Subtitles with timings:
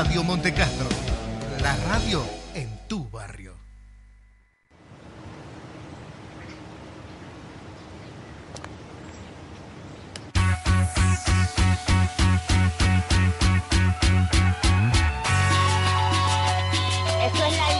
[0.00, 0.88] Radio Montecastro,
[1.60, 3.54] la radio en tu barrio.
[17.24, 17.73] Esto es la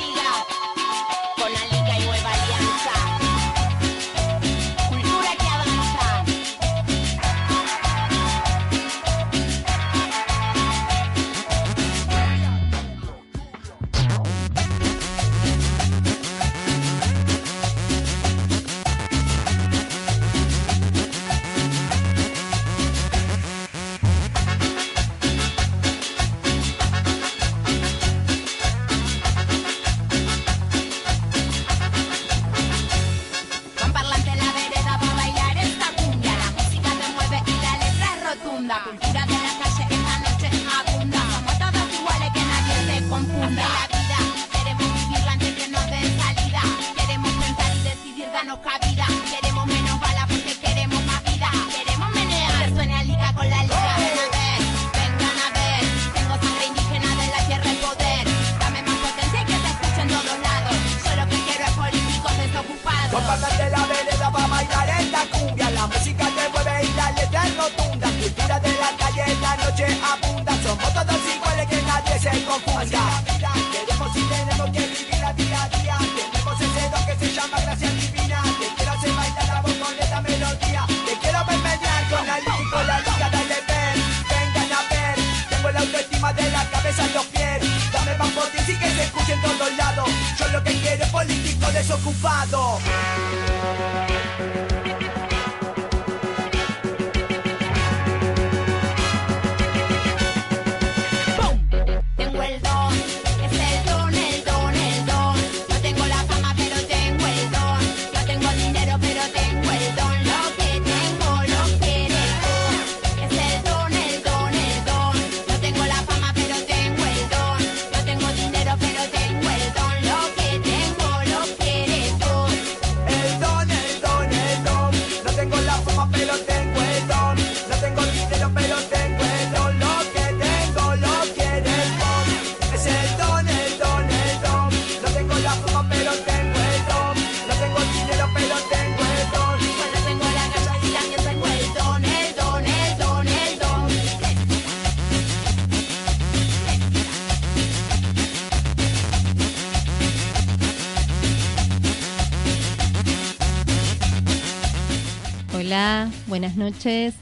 [156.34, 157.14] buenas noches.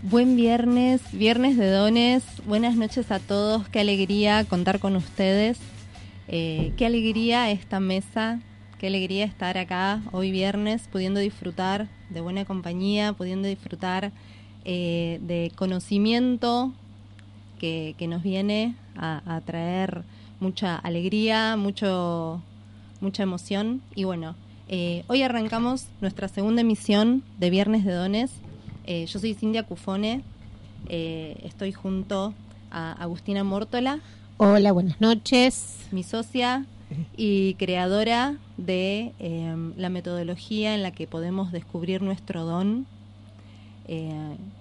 [0.00, 2.24] Buen viernes, viernes de dones.
[2.46, 3.68] Buenas noches a todos.
[3.68, 5.58] Qué alegría contar con ustedes.
[6.28, 8.40] Eh, qué alegría esta mesa.
[8.78, 14.12] Qué alegría estar acá hoy viernes pudiendo disfrutar de buena compañía, pudiendo disfrutar
[14.64, 16.72] eh, de conocimiento
[17.60, 20.04] que, nos viene a, a traer
[20.40, 22.40] mucha alegría, mucho,
[23.02, 23.82] mucha emoción.
[23.94, 24.36] Y bueno,
[24.68, 28.30] eh, hoy arrancamos nuestra segunda emisión de Viernes de Dones.
[28.84, 30.22] Eh, yo soy Cindia Cufone,
[30.88, 32.34] eh, estoy junto
[32.70, 34.00] a Agustina Mórtola,
[34.36, 35.78] Hola, buenas noches.
[35.90, 36.64] mi socia
[37.16, 42.86] y creadora de eh, la metodología en la que podemos descubrir nuestro don,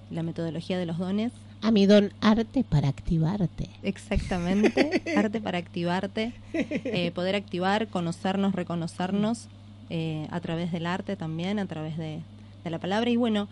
[0.09, 1.31] la metodología de los dones.
[1.61, 3.69] A mi don arte para activarte.
[3.83, 6.33] Exactamente, arte para activarte,
[7.13, 9.47] poder activar, conocernos, reconocernos
[9.89, 12.21] eh, a través del arte también, a través de,
[12.65, 13.09] la palabra.
[13.09, 13.47] Y bueno,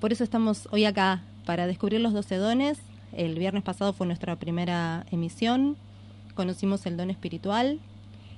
[0.00, 2.78] por eso estamos hoy acá, para descubrir los 12 dones.
[3.12, 5.76] El viernes pasado fue nuestra primera emisión,
[6.34, 7.78] conocimos el don espiritual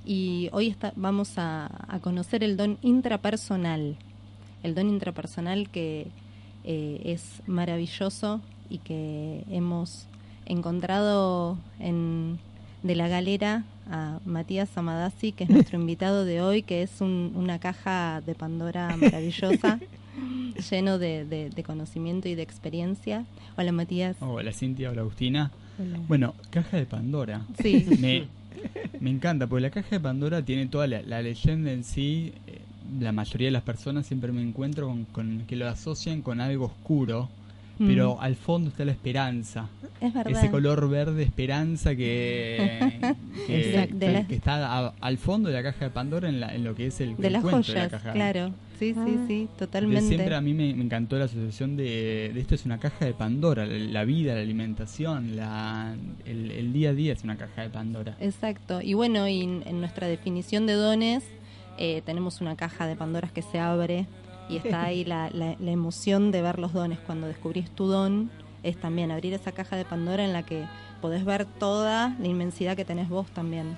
[0.04, 3.96] y hoy está- vamos a, a conocer el don intrapersonal,
[4.62, 6.06] el don intrapersonal que
[6.62, 10.06] eh, es maravilloso y que hemos
[10.44, 12.38] encontrado en
[12.82, 17.32] de la galera a Matías Amadasi, que es nuestro invitado de hoy, que es un-
[17.34, 19.78] una caja de Pandora maravillosa,
[20.70, 23.24] lleno de, de- de conocimiento y de experiencia.
[23.56, 24.16] Hola Matías.
[24.20, 25.50] Hola Cintia, hola Agustina.
[25.78, 25.98] Hola.
[26.08, 27.42] Bueno, caja de Pandora.
[27.62, 27.86] Sí.
[28.00, 28.24] Me,
[29.00, 32.32] me encanta, porque la caja de Pandora tiene toda la, la leyenda en sí.
[32.46, 32.60] eh,
[33.00, 36.66] la mayoría de las personas siempre me encuentro con, con que lo asocian con algo
[36.66, 37.28] oscuro,
[37.78, 38.20] pero Mm.
[38.20, 39.68] al fondo está la esperanza.
[40.00, 40.32] Es verdad.
[40.32, 42.98] Ese color verde esperanza que,
[43.46, 43.96] que, Exacto.
[43.96, 46.64] De la- que está a- al fondo de la caja de Pandora en, la- en
[46.64, 48.12] lo que es el De el las cuento de la joyas, caja.
[48.12, 48.52] claro.
[48.78, 49.24] Sí, sí, Ah.
[49.26, 50.06] sí, totalmente.
[50.06, 53.14] siempre a mí me, me encantó la asociación de, de esto es una caja de
[53.14, 55.96] Pandora, la, la vida, la alimentación, la,
[56.26, 58.16] el, el día a día es una caja de Pandora.
[58.20, 58.82] Exacto.
[58.82, 61.24] Y bueno, y en, en nuestra definición de dones
[61.78, 64.06] eh, tenemos una caja de Pandoras que se abre
[64.48, 66.98] y está ahí la, la- la emoción de ver los dones.
[67.00, 68.30] Cuando descubrís tu don,
[68.62, 70.64] es también abrir esa caja de Pandora en la que
[71.00, 73.76] podés ver toda la inmensidad que tenés vos también.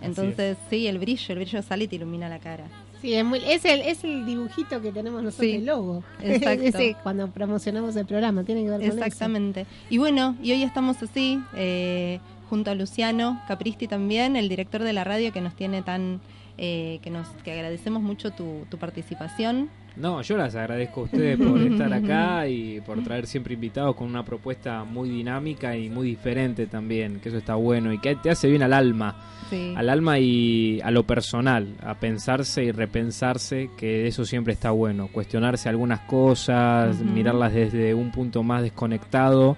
[0.00, 2.64] Así Entonces, sí, el brillo, el brillo sale y te ilumina la cara.
[3.00, 6.02] Sí, es, muy- es el, es el dibujito que tenemos nosotros, Sí, el logo.
[6.22, 6.64] exacto.
[6.64, 8.96] Ese cuando promocionamos el programa, tiene que ver con eso.
[8.96, 9.66] Exactamente.
[9.90, 12.18] Y bueno, y hoy estamos así, eh,
[12.48, 16.20] junto a Luciano Capristi también, el director de la radio que nos tiene tan,
[16.58, 19.68] eh, que nos, que agradecemos mucho tu, tu participación.
[19.96, 24.08] No, yo las agradezco a ustedes por estar acá y por traer siempre invitados con
[24.08, 28.28] una propuesta muy dinámica y muy diferente también, que eso está bueno y que te
[28.30, 29.14] hace bien al alma,
[29.50, 29.72] Sí.
[29.76, 35.06] al alma y a lo personal, a pensarse y repensarse, que eso siempre está bueno,
[35.12, 39.56] cuestionarse algunas cosas, mirarlas desde un punto más desconectado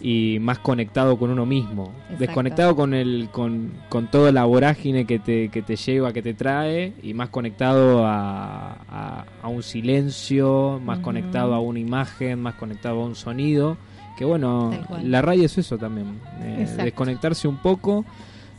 [0.00, 2.18] y más conectado con uno mismo, Exacto.
[2.18, 6.34] desconectado con el con, con toda la vorágine que te, que te lleva, que te
[6.34, 12.54] trae y más conectado a, a- a un silencio, más conectado a una imagen, más
[12.54, 13.76] conectado a un sonido,
[14.16, 14.70] que bueno,
[15.02, 16.06] la radio es eso también,
[16.42, 18.04] eh, desconectarse un poco,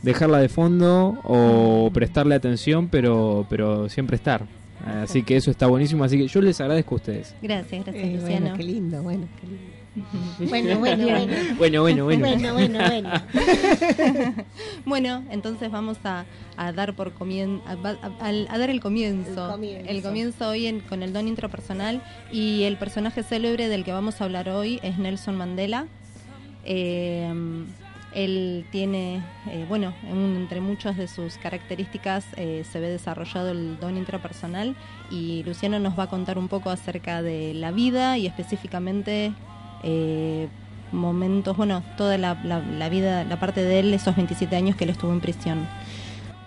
[0.02, 4.44] dejarla de fondo o prestarle atención, pero pero siempre estar.
[5.02, 7.34] Así que eso está buenísimo, así que yo les agradezco a ustedes.
[7.42, 8.40] Gracias, gracias Eh, Luciano.
[8.46, 9.62] bueno, qué lindo, bueno, qué lindo.
[10.38, 11.32] Bueno, bueno, bueno.
[11.58, 12.26] Bueno, bueno, bueno.
[12.26, 13.10] Bueno, bueno, bueno.
[14.86, 16.24] Bueno, entonces vamos a,
[16.56, 19.46] a dar por comien a, a- a- a dar el comienzo.
[19.46, 19.90] El comienzo.
[19.90, 22.02] El comienzo hoy en- con el don intrapersonal
[22.32, 25.86] y el personaje célebre del que vamos a hablar hoy es Nelson Mandela.
[26.64, 27.32] Eh,
[28.14, 33.78] él tiene, eh, bueno, en- entre muchas de sus características eh, se ve desarrollado el
[33.78, 34.74] don intrapersonal
[35.10, 39.32] y Luciano nos va a contar un poco acerca de la vida y específicamente
[39.82, 40.48] eh,
[40.92, 42.34] momentos, bueno, toda la,
[42.88, 45.66] vida, la parte de él, esos 27 años que él estuvo en prisión.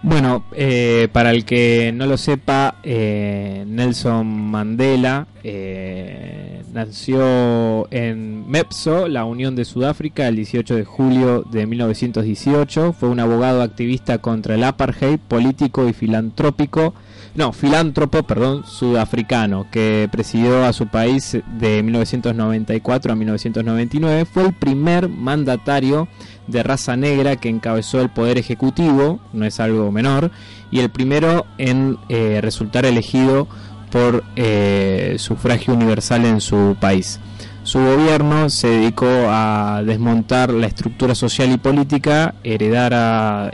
[0.05, 9.07] Bueno, eh, para el que no lo sepa, eh, Nelson Mandela eh, nació en Mepso,
[9.07, 12.91] la Unión de Sudáfrica, el 18 de julio de 1918.
[12.91, 16.93] Fue un abogado activista contra el apartheid, político y filantrópico,
[17.35, 24.25] no, filántropo, perdón, sudafricano, que presidió a su país de 1994 a 1999.
[24.25, 26.07] Fue el primer mandatario
[26.47, 30.29] de raza negra que encabezó el poder ejecutivo, no es algo menor,
[30.69, 33.47] y el primero en eh, resultar elegido
[33.91, 37.19] por eh, sufragio universal en su país.
[37.63, 43.51] Su gobierno se dedicó a desmontar la estructura social y política heredada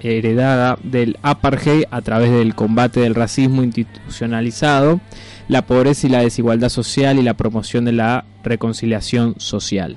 [0.82, 5.00] del apartheid a través del combate del racismo institucionalizado,
[5.48, 9.96] la pobreza y la desigualdad social y la promoción de la reconciliación social.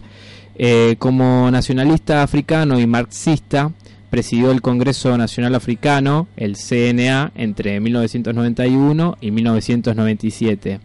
[0.56, 3.72] Eh, como nacionalista africano y marxista,
[4.10, 10.80] presidió el Congreso Nacional Africano, el CNA, entre 1991 y 1997.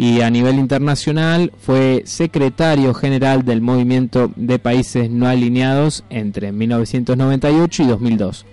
[0.00, 7.82] Y a nivel internacional fue secretario general del Movimiento de Países No Alineados entre 1998
[7.82, 8.46] y 2002.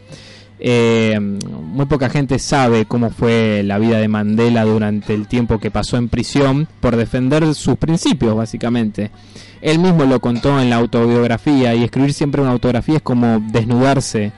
[0.60, 5.72] Eh, muy poca gente sabe cómo fue la vida de Mandela durante el tiempo que
[5.72, 9.10] pasó en prisión por defender sus principios, básicamente.
[9.62, 14.34] Él mismo lo contó en la autobiografía y escribir siempre una autografía es como desnudarse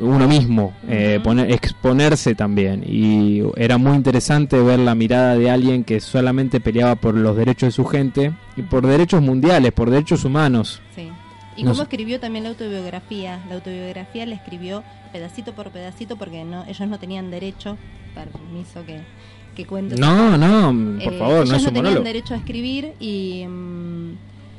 [0.00, 2.84] uno mismo, eh, poner- exponerse también.
[2.86, 7.68] Y era muy interesante ver la mirada de alguien que solamente peleaba por los derechos
[7.68, 10.80] de su gente y por derechos mundiales, por derechos humanos.
[10.94, 11.08] Sí.
[11.56, 13.40] Y No cómo escribió también la autobiografía.
[13.48, 17.76] La autobiografía la escribió pedacito por pedacito porque no ellos no tenían derecho,
[18.14, 19.00] permiso que,
[19.56, 19.96] que cuente.
[19.96, 22.04] No, no, por Eh, favor, ellos no es un tenían monólogo.
[22.04, 24.12] derecho a escribir y mm,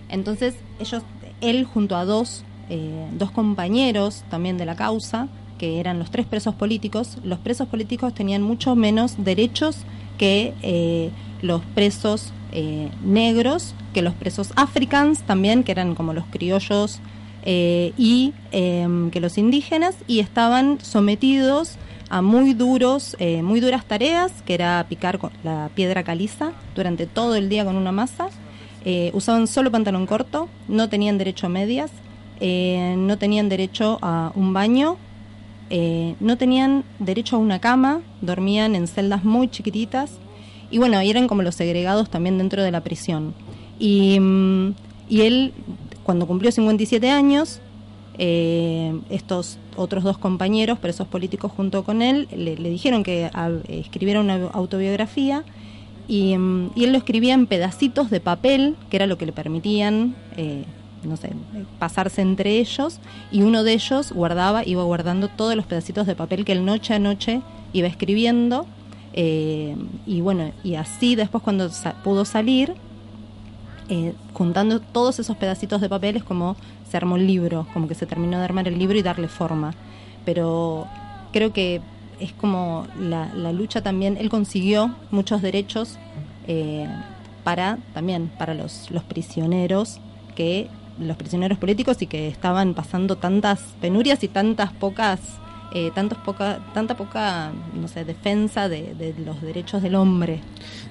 [0.10, 1.04] entonces ellos,
[1.42, 6.28] él junto a dos, eh, dos compañeros también de la causa, que eran los tres
[6.28, 9.78] presos políticos, los presos políticos tenían mucho menos derechos
[10.20, 11.10] que eh,
[11.42, 17.00] los presos eh, negros, que los presos africans también, que eran como los criollos
[17.46, 21.78] y em, que los indígenas, y estaban sometidos
[22.10, 27.36] a muy duros, muy duras tareas, que era picar con la piedra caliza durante todo
[27.36, 28.30] el día con una masa.
[29.14, 31.92] Usaban solo pantalón corto, no tenían derecho a medias,
[32.40, 34.98] eh, no tenían derecho a un baño,
[35.70, 40.12] eh, no tenían derecho a una cama, dormían en celdas muy chiquititas
[40.72, 43.34] y bueno, eran como los segregados también dentro de la prisión.
[43.80, 44.74] Y, mm,
[45.10, 45.54] él,
[46.04, 47.60] cuando cumplió 57 años,
[48.18, 54.20] eh, estos otros dos compañeros, presos políticos junto con él, le, dijeron que a- escribiera
[54.20, 55.44] una autobiografía
[56.08, 59.32] y, mm, y él lo escribía en pedacitos de papel, que era lo que le
[59.32, 60.66] permitían, eh,
[61.04, 63.00] no sé, eh, pasarse entre ellos,
[63.32, 66.94] y uno de ellos guardaba, iba guardando todos los pedacitos de papel que él noche
[66.94, 67.42] a noche
[67.74, 68.66] iba escribiendo,
[69.14, 69.76] eh,
[70.06, 72.76] y bueno, y así después cuando sa- pudo salir,
[73.90, 76.56] eh, juntando todos esos pedacitos de papel es como
[76.90, 79.74] se armó el libro, como que se terminó de armar el libro y darle forma.
[80.26, 80.88] Pero
[81.32, 81.82] creo que
[82.20, 85.98] es como la, la lucha también, él consiguió muchos derechos
[87.44, 90.00] para también para los prisioneros
[90.36, 90.68] que
[91.00, 95.20] los prisioneros políticos y que estaban pasando tantas penurias y tantas pocas
[95.72, 100.42] eh, tantos poca tanta poca no sé defensa de, de los derechos del hombre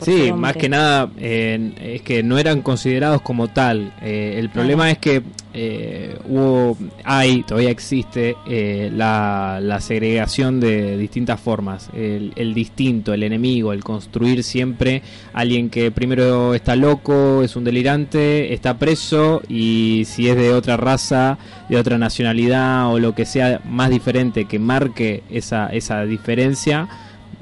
[0.01, 3.93] Sí, más que nada eh, es que no eran considerados como tal.
[4.01, 5.23] Eh, el problema es que
[5.55, 11.91] eh, hubo, hay, todavía existe eh, la, la segregación de distintas formas.
[11.95, 15.03] El, el distinto, el enemigo, el construir siempre
[15.33, 20.77] alguien que primero está loco, es un delirante, está preso y si es de otra
[20.77, 21.39] raza,
[21.69, 26.89] de otra nacionalidad o lo que sea más diferente que marque esa, esa diferencia,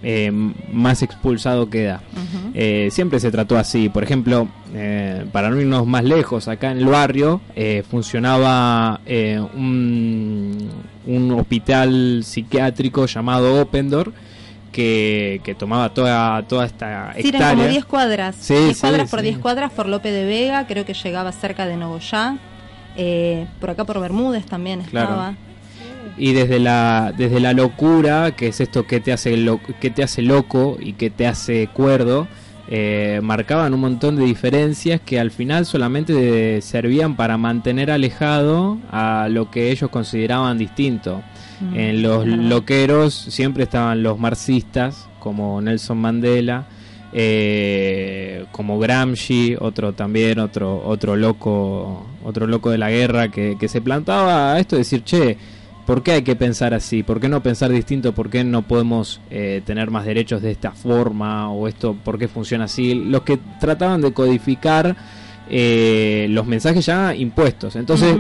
[0.03, 0.31] eh,
[0.73, 2.01] más expulsado queda.
[2.55, 3.89] Eh, siempre se trató así.
[3.89, 9.41] Por ejemplo, eh, para no irnos más lejos, acá en el barrio eh, funcionaba eh,
[9.55, 10.69] un,
[11.07, 14.13] un hospital psiquiátrico llamado Open Door
[14.73, 17.55] que, que tomaba toda, toda esta Sí, eran hectárea.
[17.57, 18.37] como 10 cuadras.
[18.39, 19.27] Sí, 10 sí, cuadras por sí.
[19.27, 22.37] 10 cuadras por Lope de Vega, creo que llegaba cerca de Nogoyá.
[22.99, 25.09] Eh, por acá por Bermúdez también Claro.
[25.11, 25.35] estaba.
[26.19, 30.03] Y desde la desde la locura que es esto que te hace lo, que te
[30.03, 32.27] hace loco y que te hace cuerdo
[32.69, 38.79] eh, marcaban un montón de diferencias que al final solamente de- servían para mantener alejado
[38.91, 41.23] a lo que ellos consideraban distinto.
[41.61, 46.67] Mm, en los loqueros siempre estaban los marxistas como Nelson Mandela
[47.13, 53.69] eh, como Gramsci otro también otro otro loco otro loco de la guerra que, que
[53.69, 55.37] se plantaba a esto de decir che
[55.87, 57.05] ¿Por qué hay que pensar así?
[57.05, 58.13] ¿Por qué no pensar distinto?
[58.13, 61.51] ¿Por qué no podemos eh, tener más derechos de esta forma?
[61.53, 62.95] ¿O esto por qué funciona así?
[62.95, 64.97] Los que trataban de codificar
[65.49, 67.77] eh, los mensajes ya impuestos.
[67.77, 68.17] Entonces.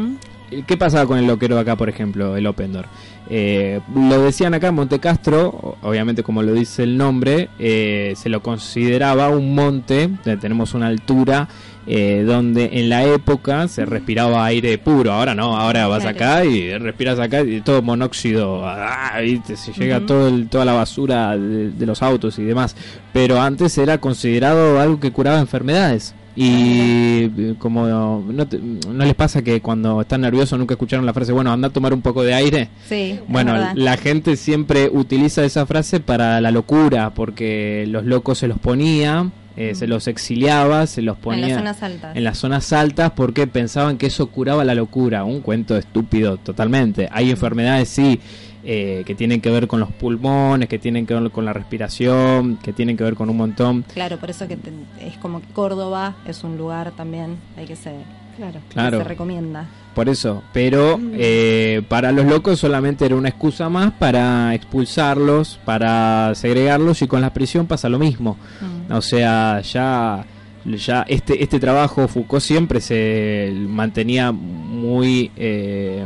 [0.66, 2.87] ¿Qué pasaba con el loquero acá, por ejemplo, el Open Door?
[3.28, 8.28] Eh, lo decían acá en Monte Castro, obviamente como lo dice el nombre, eh, se
[8.28, 11.49] lo consideraba un monte, donde tenemos una altura
[11.87, 16.16] eh, donde en la época se respiraba aire puro, ahora no, ahora vas Claro.
[16.16, 20.64] acá y respiras acá y todo monóxido, ah, y te- se llega todo el- toda
[20.64, 22.75] la basura de, de los autos y demás,
[23.12, 26.14] pero antes era considerado algo que curaba enfermedades.
[26.38, 31.14] Y eh, como no, te- no les pasa que cuando están nerviosos nunca escucharon la
[31.14, 32.69] frase, bueno, anda a tomar un poco de aire.
[32.88, 38.49] Sí, Bueno, la gente siempre utiliza esa frase para la locura, porque los locos se
[38.49, 42.17] los ponía, eh, se los exiliaba, se los en ponía las zonas altas.
[42.17, 45.25] en las zonas altas porque pensaban que eso curaba la locura.
[45.25, 47.09] Un cuento estúpido totalmente.
[47.13, 48.21] Hay enfermedades, sí,
[48.65, 52.57] eh, que tienen que ver con los pulmones, que tienen que ver con la respiración,
[52.57, 53.85] que tienen que ver con un montón.
[53.95, 57.77] Claro, por eso que te- es como que Córdoba es un lugar también hay que
[57.77, 57.93] se,
[58.37, 58.61] Claro.
[58.69, 58.99] que Claro.
[58.99, 59.66] se recomienda.
[59.95, 66.35] Por eso, pero eh, para los locos solamente era una excusa más para expulsarlos, para
[66.35, 68.37] segregarlos y con la prisión pasa lo mismo.
[68.88, 68.93] Mm.
[68.93, 70.25] O sea, ya,
[70.66, 76.05] ya este, este trabajo Foucault siempre se mantenía muy eh,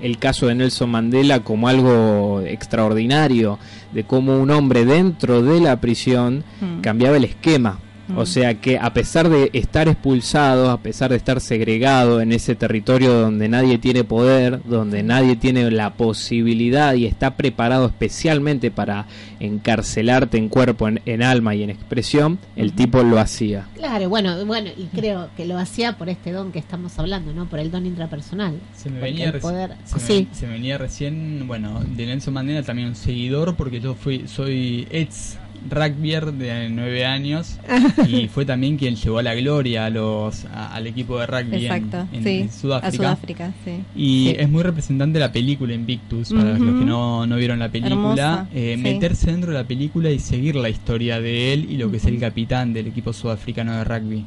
[0.00, 3.58] el caso de Nelson Mandela como algo extraordinario,
[3.92, 6.80] de cómo un hombre dentro de la prisión Mm.
[6.80, 7.78] cambiaba el esquema.
[8.16, 12.54] O sea que a pesar de estar expulsado, a pesar de estar segregado en ese
[12.54, 19.06] territorio donde nadie tiene poder, donde nadie tiene la posibilidad y está preparado especialmente para
[19.40, 23.66] encarcelarte en cuerpo, en, en alma y en expresión, el tipo lo hacía.
[23.74, 27.46] Claro, bueno, bueno, y creo que lo hacía por este don que estamos hablando, ¿no?
[27.46, 28.54] Por el don intrapersonal.
[28.76, 30.28] Se me, venía reci- poder- se, me, sí.
[30.32, 34.86] se me venía recién, bueno, de Nelson Mandela también un seguidor porque yo fui soy
[34.90, 35.38] ex
[35.70, 37.58] rugbyer de nueve años
[38.08, 41.56] y fue también quien llevó a la gloria a los a- al equipo de rugby
[41.66, 42.30] en- Exacto, en, sí.
[42.40, 42.88] en Sudáfrica.
[42.88, 43.72] A Sudáfrica, sí.
[43.96, 44.36] Y Sí.
[44.38, 48.48] es muy representante la película Invictus, para los que no, no vieron la película.
[48.54, 48.82] Eh, sí.
[48.82, 52.04] Meterse dentro de la película y seguir la historia de él y lo que es
[52.06, 54.24] el capitán del equipo sudafricano de rugby.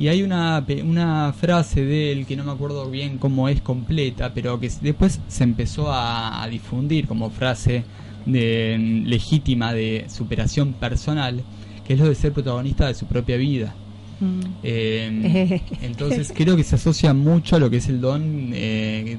[0.00, 4.32] Y hay una, una frase de él que no me acuerdo bien cómo es completa,
[4.32, 7.82] pero que después se empezó a, a difundir como frase
[8.28, 11.42] de, legítima de superación personal,
[11.86, 13.74] que es lo de ser protagonista de su propia vida.
[14.20, 14.40] Mm.
[14.62, 19.16] Eh, entonces creo que se asocia mucho a lo que es el don eh,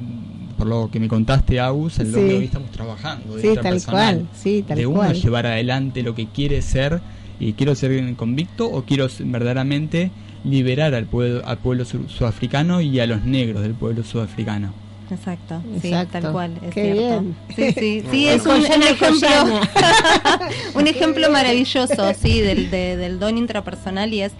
[0.57, 2.27] por lo que me contaste, Agus, en lo Sí.
[2.27, 3.35] que hoy estamos trabajando.
[3.37, 5.13] de Sí, tal cual, sí, tal de uno cual.
[5.15, 6.99] llevar adelante lo que quiere ser
[7.39, 10.11] y quiero ser convicto o quiero verdaderamente
[10.43, 14.73] liberar al pueblo, al pueblo su- sudafricano y a los negros del pueblo sudafricano.
[15.11, 16.19] Exacto, sí, Exacto.
[16.19, 17.01] tal cual, es Qué cierto.
[17.21, 17.35] bien.
[17.55, 19.29] Sí, sí, sí, Es un, ejemplo,
[20.75, 24.33] un ejemplo maravilloso, sí, del, de- del don intrapersonal y es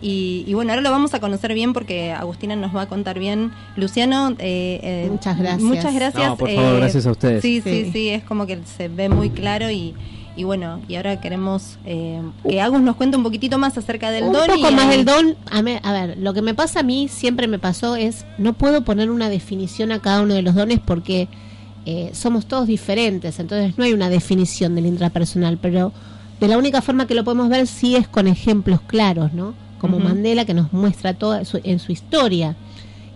[0.00, 3.18] y, y bueno, ahora lo vamos a conocer bien porque Agustina nos va a contar
[3.18, 3.50] bien.
[3.74, 5.60] Luciano, eh, eh, Muchas gracias.
[5.62, 6.24] Muchas gracias.
[6.28, 7.42] No, por favor, eh, gracias a ustedes.
[7.42, 7.90] Sí, sí, Sí.
[7.92, 9.94] sí, es como que se ve muy claro y,
[10.38, 14.24] y bueno, y ahora queremos eh, que Agus nos cuente un poquitito más acerca del
[14.24, 14.46] un don.
[14.46, 15.36] poco y más del don.
[15.50, 18.52] A, me- a ver, lo que me pasa a mí, siempre me pasó, es no
[18.52, 21.28] puedo poner una definición a cada uno de los dones porque
[21.86, 25.92] eh, somos todos diferentes, entonces no hay una definición del intrapersonal, pero
[26.40, 29.54] de la única forma que lo podemos ver sí es con ejemplos claros, ¿no?
[29.80, 29.98] Como.
[29.98, 32.56] Mandela que nos muestra todo su- en su historia.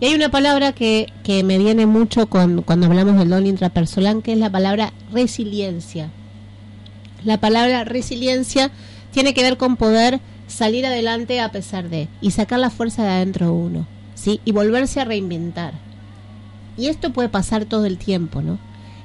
[0.00, 4.22] Y hay una palabra que, que me viene mucho con, cuando hablamos del don intrapersonal,
[4.22, 6.10] que es la palabra resiliencia.
[7.24, 8.70] La palabra resiliencia
[9.12, 13.10] tiene que ver con poder salir adelante a pesar de y sacar la fuerza de
[13.10, 14.40] adentro de uno, ¿sí?
[14.44, 15.74] Y volverse a reinventar.
[16.76, 18.58] Y esto puede pasar todo el tiempo, ¿no?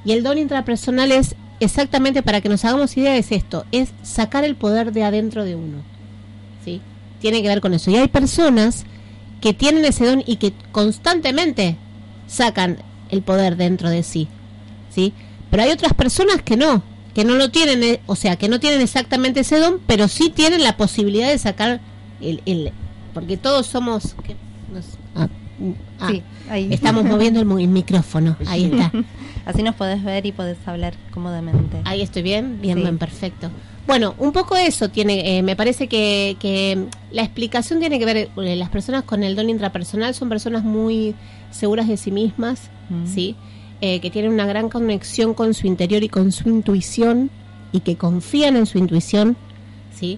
[0.06, 4.44] Y el don intrapersonal es exactamente para que nos hagamos idea es esto, es sacar
[4.44, 5.80] el poder de adentro de uno.
[6.64, 6.82] ¿Sí?
[7.20, 7.92] Tiene que ver con eso.
[7.92, 8.86] Y hay personas
[9.42, 11.78] que tienen ese don y que constantemente
[12.28, 12.78] sacan
[13.10, 14.28] el poder dentro de sí.
[14.90, 15.14] ¿Sí?
[15.50, 16.84] Pero hay otras personas que no,
[17.18, 20.30] que no lo tienen, eh, o sea, que no tienen exactamente ese don, pero sí
[20.30, 21.80] tienen la posibilidad de sacar
[22.22, 22.72] el, el
[23.12, 24.36] porque todos somos ¿qué?
[24.72, 24.90] No sé.
[25.16, 26.68] Ah, mm, ah, Sí, ahí.
[26.72, 28.92] estamos moviendo el micrófono, ahí está.
[29.48, 31.78] Así nos podés ver y podés hablar cómodamente.
[31.86, 32.84] Ahí estoy bien, bien, Sí.
[32.84, 33.50] bien, perfecto.
[33.88, 38.18] Bueno, un poco eso tiene, eh, me parece que, que la explicación tiene que ver,
[38.38, 41.16] eh, las personas con el don intrapersonal son personas muy
[41.50, 43.08] seguras de sí mismas, Mm.
[43.08, 43.36] ¿sí?
[43.80, 47.30] Eh, que tienen una gran conexión con su interior y con su intuición
[47.72, 49.38] y que confían en su intuición,
[49.94, 50.18] ¿sí?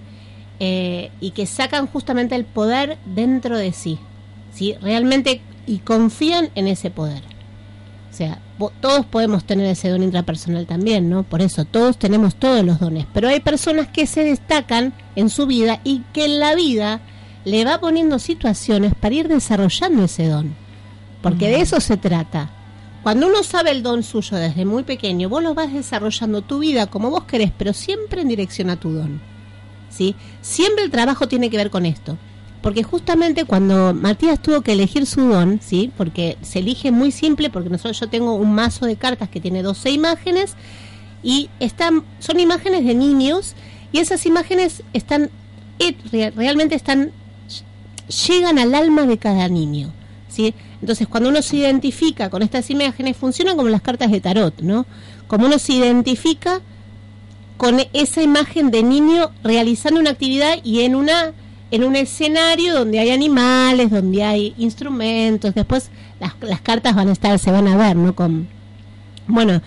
[0.61, 3.99] Eh, y que sacan justamente el poder dentro de sí,
[4.53, 4.75] ¿sí?
[4.81, 7.21] Realmente y confían en ese poder.
[8.09, 8.39] O sea,
[8.79, 11.23] todos podemos tener ese don intrapersonal también, ¿no?
[11.23, 13.07] Por eso, todos tenemos todos los dones.
[13.13, 17.01] Pero hay personas que se destacan en su vida y que en la vida
[17.43, 20.55] le va poniendo situaciones para ir desarrollando ese don.
[21.21, 22.51] Porque de eso se trata.
[23.03, 26.87] Cuando uno sabe el don suyo desde muy pequeño, vos lo vas desarrollando tu vida
[26.87, 29.21] como vos querés, pero siempre en dirección a tu don.
[29.89, 30.15] ¿Sí?
[30.41, 32.17] Siempre el trabajo tiene que ver con esto.
[32.61, 35.91] Porque justamente cuando Matías tuvo que elegir su don, ¿sí?
[35.97, 39.63] Porque se elige muy simple, porque nosotros yo tengo un mazo de cartas que tiene
[39.63, 40.55] 12 imágenes
[41.23, 43.55] y están son imágenes de niños
[43.93, 45.29] y esas imágenes están
[45.79, 47.11] eh, re- realmente están
[48.27, 49.93] llegan al alma de cada niño,
[50.29, 50.53] ¿sí?
[50.81, 54.85] Entonces, cuando uno se identifica con estas imágenes funcionan como las cartas de tarot, ¿no?
[55.27, 56.61] Como uno se identifica
[57.57, 61.33] con esa imagen de niño realizando una actividad y en una
[61.71, 67.11] en un escenario donde hay animales, donde hay instrumentos, después las, las cartas van a
[67.11, 68.15] estar, se van a ver, ¿no?
[68.15, 68.47] Con
[69.27, 69.61] bueno,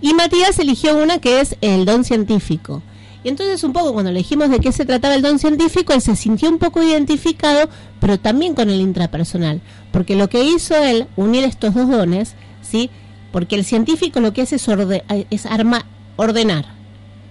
[0.00, 2.82] y Matías eligió una que es el don científico.
[3.24, 6.14] Y entonces un poco cuando elegimos de qué se trataba el don científico, él se
[6.16, 7.68] sintió un poco identificado,
[8.00, 12.90] pero también con el intrapersonal, porque lo que hizo él unir estos dos dones, ¿sí?
[13.32, 15.84] Porque el científico lo que hace es, orde- es arma,
[16.16, 16.66] ordenar,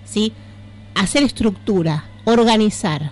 [0.05, 0.33] ¿sí?
[0.93, 3.11] Hacer estructura, organizar.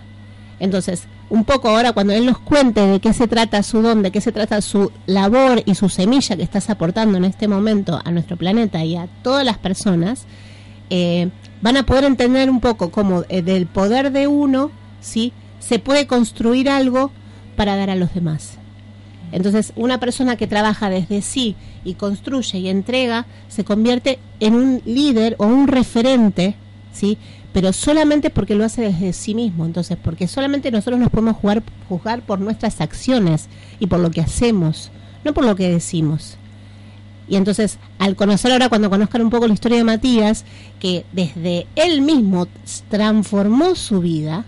[0.60, 4.12] Entonces, un poco ahora cuando él nos cuente de qué se trata su don, de
[4.12, 8.12] qué se trata su labor y su semilla que estás aportando en este momento a
[8.12, 10.26] nuestro planeta y a todas las personas,
[10.90, 11.30] eh,
[11.62, 15.34] van a poder entender un poco cómo eh, del poder de uno, ¿sí?
[15.60, 17.12] Se puede construir algo
[17.56, 18.58] para dar a los demás.
[19.32, 24.82] Entonces, una persona que trabaja desde sí y construye y entrega, se convierte en un
[24.86, 26.56] líder o un referente,
[26.94, 27.18] ¿sí?
[27.52, 29.66] Pero solamente porque lo hace desde sí mismo.
[29.66, 33.48] Entonces, porque solamente nosotros nos podemos jugar, juzgar por nuestras acciones
[33.80, 34.92] y por lo que hacemos,
[35.24, 36.38] no por lo que decimos.
[37.28, 40.46] Y entonces, al conocer ahora, cuando conozcan un poco la historia de Matías,
[40.80, 42.48] que desde él mismo
[42.90, 44.46] transformó su vida,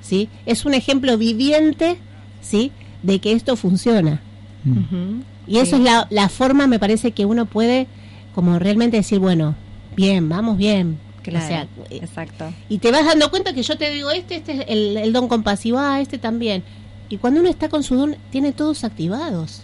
[0.00, 0.28] ¿sí?
[0.46, 1.96] Es un ejemplo viviente,
[2.40, 2.72] ¿sí?
[3.02, 4.20] De que esto funciona.
[4.64, 5.20] Mm.
[5.46, 5.82] Y eso Sí.
[5.82, 7.86] es la, la forma, me parece, que uno puede
[8.34, 9.54] como realmente decir, bueno,
[9.96, 10.98] bien, vamos bien.
[11.22, 12.52] Claro, O sea, eh, exacto.
[12.68, 15.28] y te vas dando cuenta que yo te digo, este, este es el, el don
[15.28, 16.62] compasivo, ah, este también.
[17.08, 19.62] Y cuando uno está con su don, tiene todos activados.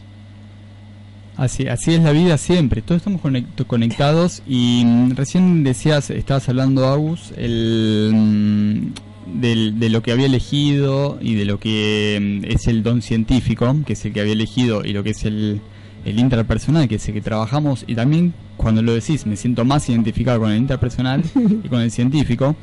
[1.36, 6.48] Así, así es la vida siempre, todos estamos conect- conectados y mm, recién decías, estabas
[6.48, 12.44] hablando Agus, el, mm, del- de lo que había elegido y de lo que mm,
[12.52, 15.60] es el don científico, que es el que había elegido, y lo que es el,
[16.04, 19.88] el interpersonal, que es el que trabajamos, y también cuando lo decís, me siento más
[19.88, 21.24] identificado con el interpersonal
[21.64, 22.54] y con el científico,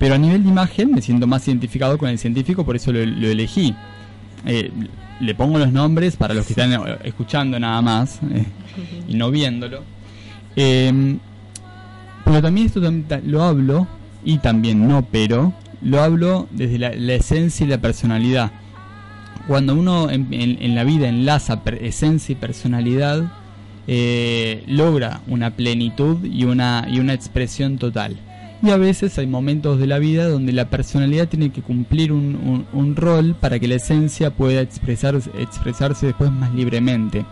[0.00, 3.06] pero a nivel de imagen me siento más identificado con el científico, por eso lo,
[3.06, 3.72] lo elegí.
[4.44, 4.70] Eh,
[5.20, 8.44] le pongo los nombres para los que están eh, escuchando nada más eh,
[9.08, 9.82] y no viéndolo.
[10.56, 11.16] Eh,
[12.24, 12.80] pero también esto
[13.24, 13.86] lo hablo,
[14.24, 18.50] y también no, pero lo hablo desde la, esencia y la personalidad.
[19.46, 23.30] Cuando uno en, en- la vida enlaza esencia y personalidad,
[23.86, 28.16] eh, logra una plenitud y una, y una expresión total.
[28.62, 32.34] Y a veces hay momentos de la vida donde la personalidad tiene que cumplir un,
[32.36, 37.24] un- un rol para que la esencia pueda expresarse, expresarse después más libremente.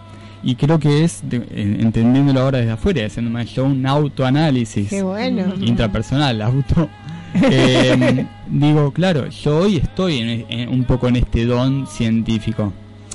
[0.42, 5.02] Y creo que es, de- en- entendiéndolo ahora desde afuera, haciéndome yo un autoanálisis Qué
[5.02, 5.54] bueno.
[5.60, 6.88] intrapersonal, auto.
[7.50, 12.72] eh, digo, claro, yo hoy estoy en- en- un poco en este don científico.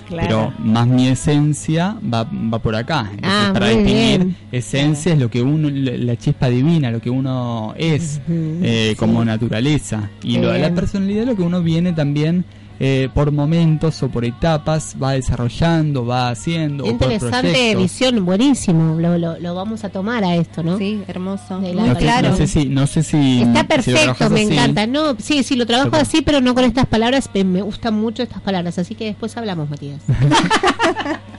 [0.09, 3.09] Pero más mi esencia va, va por acá.
[3.11, 4.35] Entonces, Ah, para definir bien.
[4.51, 9.23] esencia es lo que uno, la, la chispa divina, lo que uno es eh, como
[9.23, 10.09] naturaleza.
[10.23, 10.75] Y lo, la bien.
[10.75, 12.45] personalidad lo que uno viene también
[12.79, 16.85] eh, por momentos o por etapas, va desarrollando, va haciendo.
[16.85, 18.99] Interesante visión, buenísimo.
[18.99, 20.77] Lo, lo, lo vamos a tomar a esto, ¿no?
[20.77, 21.59] Sí, hermoso.
[21.59, 22.29] De No, sé- claro.
[22.29, 24.53] no sé si, no sé si Está perfecto, me así.
[24.53, 24.87] encanta.
[24.87, 27.29] No, sí, sí, lo trabajo Pero- así, pero no con estas palabras.
[27.33, 30.01] Me gustan mucho estas palabras, así que después hablamos, Matías.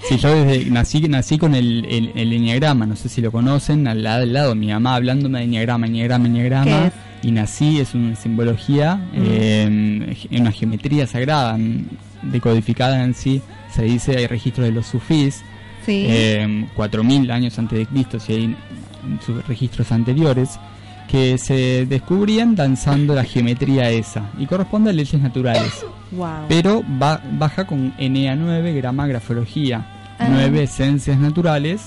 [0.08, 3.86] Sí, yo desde nací, nací con el, el, el enneagrama, no sé si lo conocen,
[3.86, 6.90] al lado, al lado mi mamá hablándome de enneagrama, enneagrama, enneagrama.
[7.22, 9.62] Y nací, es una simbología, eh,
[10.30, 11.58] en una geometría sagrada,
[12.22, 13.42] decodificada en sí.
[13.74, 15.42] Se dice, hay registros de los sufís,
[15.84, 16.04] Sí.
[16.08, 18.56] eh, 4.000 años antes de Cristo, si hay
[19.24, 20.58] sus registros anteriores,
[21.08, 26.44] que se descubrían danzando la geometría esa y corresponde a leyes naturales wow.
[26.48, 29.84] pero va, baja con NA9 grama grafología,
[30.20, 30.28] Ah.
[30.30, 31.80] nueve esencias naturales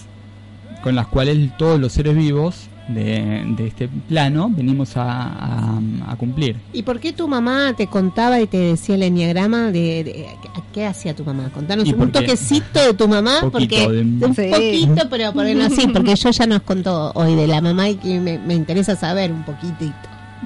[0.82, 6.15] con las cuales todos los seres vivos de, de este plano venimos a, a- a
[6.17, 6.58] cumplir.
[6.74, 9.72] ¿Y por qué tu mamá te contaba y te decía el enneagrama?
[9.72, 11.50] De, de- ¿a ¿Qué hacía tu mamá?
[11.54, 14.50] Contanos un porque- toquecito de tu mamá, Poquito porque de- un Sí.
[14.52, 18.19] poquito, pero ponerlo así, porque yo ya nos contó hoy de la mamá y que
[18.19, 19.93] me, me interesa saber un poquitito.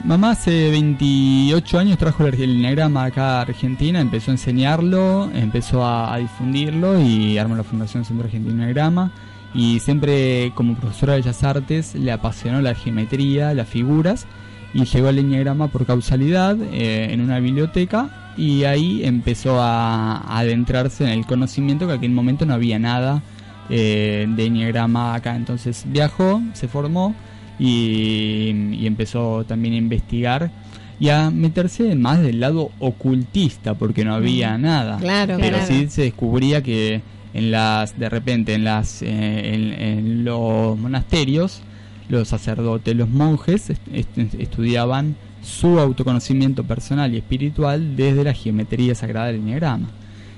[0.03, 6.13] Mamá hace 28 años trajo el enneagrama acá a Argentina, empezó a enseñarlo, empezó a,
[6.13, 9.11] a difundirlo y armó la Fundación Centro Argentino Enneagrama.
[9.57, 14.27] Y siempre como profesora de Bellas Artes le apasionó la geometría, las figuras
[14.73, 20.39] y llegó al enneagrama por causalidad eh, en una biblioteca y ahí empezó a, a
[20.39, 23.23] adentrarse en el conocimiento que en aquel momento no había nada
[23.69, 25.35] eh, de enneagrama acá.
[25.35, 27.15] Entonces viajó, se formó
[27.57, 30.51] y, y empezó también a investigar
[30.99, 34.97] y a meterse más del lado ocultista porque no había nada.
[34.97, 35.65] Claro, Pero claro.
[35.67, 37.01] sí se descubría que
[37.37, 41.61] en las de repente en las eh, en, en los monasterios
[42.09, 48.95] los sacerdotes, los monjes est- est- estudiaban su autoconocimiento personal y espiritual desde la geometría
[48.95, 49.89] sagrada del enneagrama.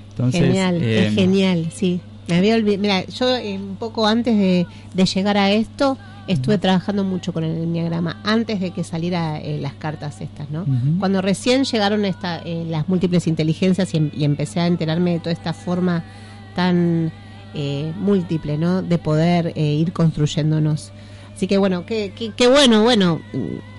[0.09, 2.01] Entonces, genial, eh, es genial, sí.
[2.27, 2.81] Me había olvidado.
[2.81, 7.43] Mira, yo eh, un poco antes de, de llegar a esto estuve trabajando mucho con
[7.43, 10.65] el enneagrama antes de que saliera eh, las cartas estas, ¿no?
[10.99, 15.19] Cuando recién llegaron esta, eh, las múltiples inteligencias y, em- y empecé a enterarme de
[15.19, 16.03] toda esta forma
[16.59, 17.09] tan
[17.53, 18.81] eh, múltiple, ¿no?
[18.81, 20.91] De poder eh, ir construyéndonos.
[21.33, 23.21] Así que bueno, qué, qué, qué bueno, bueno,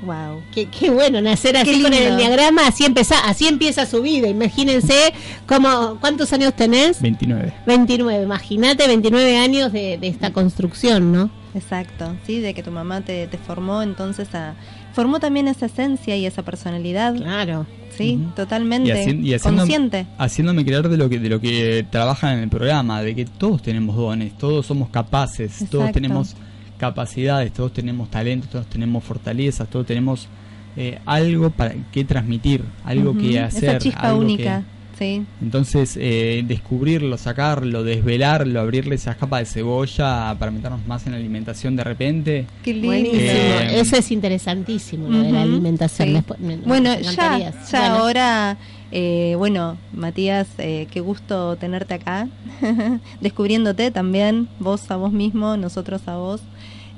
[0.07, 0.41] wow.
[0.55, 4.29] Qué, qué bueno nacer así con el enneagrama, así empieza, así empieza su vida.
[4.29, 5.13] Imagínense
[5.47, 7.03] cómo, cuántos años tenés.
[7.03, 7.53] 29.
[7.67, 11.31] 29, imagínate 29 años de, de esta construcción, ¿no?
[11.55, 14.55] Exacto, sí, de que tu mamá te, te formó, entonces a,
[14.95, 17.67] formó también esa esencia y esa personalidad, Claro.
[17.97, 20.07] Sí, totalmente Y haci- y haciendo- consciente.
[20.19, 23.63] haciéndome creer de lo que de lo que trabajan en el programa, de que todos
[23.63, 26.35] tenemos dones, todos somos capaces, todos tenemos
[26.79, 30.29] capacidades, todos tenemos talentos, todos tenemos fortalezas, todos tenemos
[30.77, 34.63] eh, algo para que transmitir, algo que hacer, Esa chispa algo que- única,
[35.01, 35.25] sí.
[35.43, 41.19] entonces eh, descubrirlo, sacarlo, desvelarlo, abrirle esa capa de cebolla para meternos más en la
[41.19, 42.47] alimentación de repente.
[42.63, 43.09] Qué lindo.
[43.13, 46.09] Eh, Eso es interesantísimo, lo de la alimentación.
[46.09, 46.15] sí.
[46.15, 48.57] Después, me- Bueno, me ya, ya Bueno, ahora,
[48.93, 52.29] eh, bueno, Matías, eh, qué gusto tenerte acá,
[53.21, 56.41] descubriéndote también, vos a vos mismo, nosotros a vos.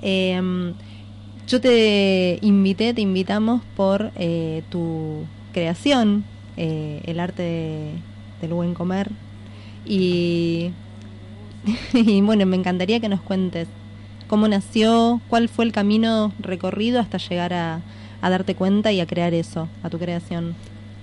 [0.03, 0.73] Eh,
[1.49, 6.25] yo te invité, te invitamos por eh, tu creación,
[6.57, 7.93] eh, el arte de-
[8.41, 9.11] del buen comer.
[9.87, 10.71] Y,
[11.93, 13.69] y bueno, me encantaría que nos cuentes
[14.29, 17.81] cómo nació, cuál fue el camino recorrido hasta llegar a,
[18.21, 20.55] a darte cuenta y a crear eso, a tu creación.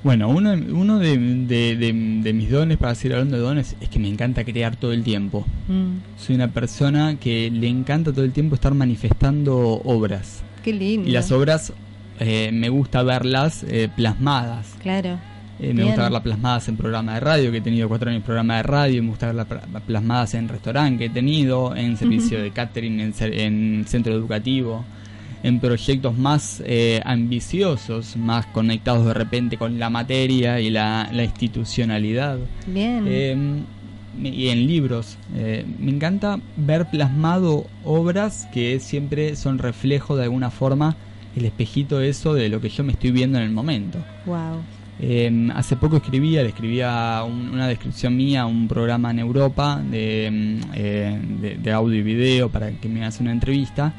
[0.01, 3.89] Bueno, uno, uno de, de- de- de mis dones, para seguir hablando de dones, es
[3.89, 5.45] que me encanta crear todo el tiempo.
[5.67, 10.41] Mm, Soy una persona que le encanta todo el tiempo estar manifestando obras.
[10.63, 11.07] qué lindo.
[11.07, 11.73] Y las obras
[12.21, 14.73] eh, me gusta verlas eh, plasmadas.
[14.81, 15.19] Claro.
[15.62, 18.26] Eh, me gusta verlas plasmadas en programas de radio, que he tenido cuatro años en
[18.26, 22.41] programa de radio, me gusta verlas pla- plasmadas en restaurante que he tenido, en servicio
[22.41, 24.86] de catering, en, en centro educativo,
[25.43, 31.24] en proyectos más eh, ambiciosos, más conectados de repente con la materia y la, la
[31.24, 32.38] institucionalidad.
[32.67, 33.04] Bien.
[33.08, 33.36] Eh,
[34.17, 35.17] me- y en libros.
[35.36, 40.95] Eh, me encanta ver plasmado obras que siempre son reflejo de alguna forma,
[41.36, 43.98] el espejito eso de lo que yo me estoy viendo en el momento.
[44.26, 44.62] wow.
[45.01, 49.81] Eh, hace poco escribía, le escribía un- una descripción mía a un programa en Europa
[49.89, 53.93] de, mm, eh, de, de audio y video para que me haga una entrevista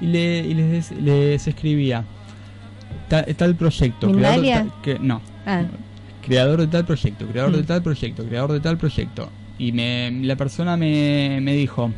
[0.00, 2.04] y, le, y les, les escribía
[3.08, 4.10] tal, tal proyecto.
[4.10, 4.56] creador de ¿Mindalia?
[4.62, 5.62] tal- que- no, Ah,
[6.24, 7.66] creador de tal proyecto, creador de Mm.
[7.66, 9.28] tal proyecto, creador de tal proyecto.
[9.58, 11.90] Y me, la persona me, me dijo,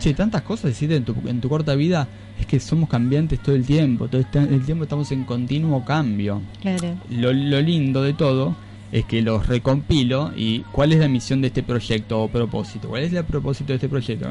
[0.00, 2.08] che, tantas cosas hiciste en tu, en tu corta vida,
[2.40, 6.42] es que somos cambiantes todo el tiempo, todo este- el tiempo estamos en continuo cambio.
[6.60, 6.94] claro.
[7.10, 8.56] Lo, lo lindo de todo
[8.90, 13.04] es que los recompilo y cuál es la misión de este proyecto o propósito, cuál
[13.04, 14.26] es el propósito de este proyecto.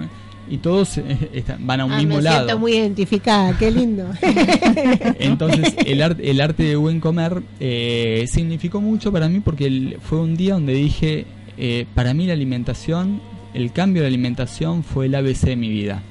[0.49, 2.37] Y todos eh, están- van a un Ah, mismo me lado.
[2.39, 4.05] siento muy identificada, qué lindo.
[5.19, 9.97] Entonces, el, ar- el arte de buen comer eh, significó mucho para mí porque el-
[10.01, 11.25] fue un día donde dije,
[11.57, 13.21] eh, para mí la alimentación,
[13.53, 16.01] el cambio de la alimentación fue el ABC de mi vida.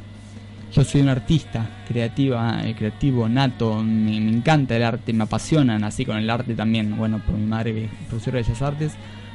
[0.74, 5.78] Yo soy un artista creativa, eh, creativo, nato, me, me encanta el arte, me apasiona,
[5.78, 8.92] nací con el arte también, bueno, por mi madre que es profesora de Bellas Artes,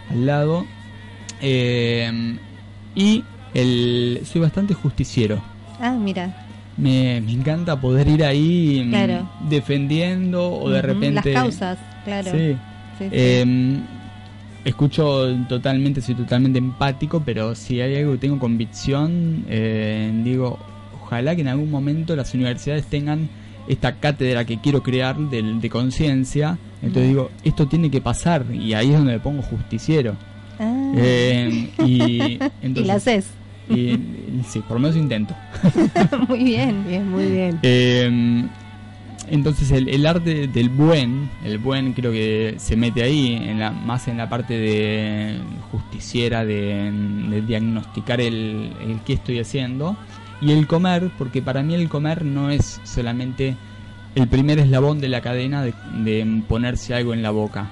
[0.10, 0.65] al lado.
[1.41, 2.38] Eh,
[2.96, 5.41] y el, soy bastante justiciero.
[5.80, 6.43] Ah, mira.
[6.78, 9.30] Me, me encanta poder ir ahí mm, Claro.
[9.50, 11.34] defendiendo o de Ujú, repente...
[11.34, 12.32] Las causas, claro.
[12.32, 12.56] Sí.
[12.98, 13.10] Sí, sí.
[13.12, 13.80] Eh,
[14.70, 20.60] escucho totalmente, soy totalmente empático, pero si hay algo que tengo convicción, eh, digo,
[21.04, 23.30] ojalá que en algún momento las universidades tengan
[23.68, 26.58] esta cátedra que quiero crear de, de conciencia.
[26.82, 30.16] Entonces digo, esto tiene que pasar y ahí es donde me pongo justiciero.
[30.60, 30.92] Ah.
[30.96, 33.26] Eh, y, y entonces, la haces.
[33.70, 35.34] y- y sí, por lo menos intento.
[36.28, 36.84] Muy bien.
[36.88, 37.60] Bien, muy bien.
[37.64, 38.46] Eh,
[39.30, 43.72] entonces el, el arte del buen, el buen creo que se mete ahí, en la,
[43.72, 45.40] más en la parte de
[45.72, 48.72] justiciera, de, diagnosticar el,
[49.06, 49.98] qué estoy haciendo.
[50.40, 53.56] Y el comer, porque para mí el comer no es solamente
[54.16, 57.70] el primer eslabón de la cadena de, de ponerse algo en la boca.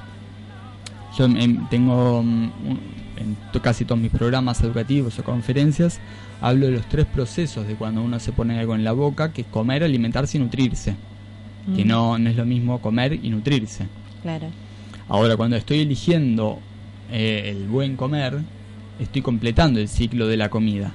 [1.17, 2.51] Yo em, tengo mm,
[3.17, 5.99] en casi todos mis programas educativos o conferencias
[6.41, 9.41] hablo de los tres procesos de cuando uno se pone algo en la boca, que
[9.41, 10.95] es comer, alimentarse y nutrirse.
[11.75, 13.87] Que Mm, no, no es lo mismo comer y nutrirse.
[14.21, 14.47] Claro.
[15.07, 16.59] Ahora, cuando estoy eligiendo
[17.11, 18.39] eh, el buen comer,
[18.99, 20.91] estoy completando el ciclo de la comida.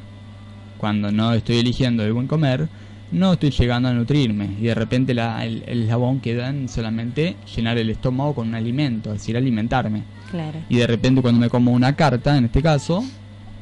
[0.78, 2.68] Cuando no estoy eligiendo el buen comer,
[3.12, 4.50] no estoy llegando a nutrirme.
[4.60, 8.54] Y de repente la- el, el eslabón queda en solamente llenar el estómago con un
[8.54, 10.02] alimento, es decir, alimentarme.
[10.30, 10.58] Claro.
[10.68, 13.04] Y de repente cuando me como una carta, en este caso,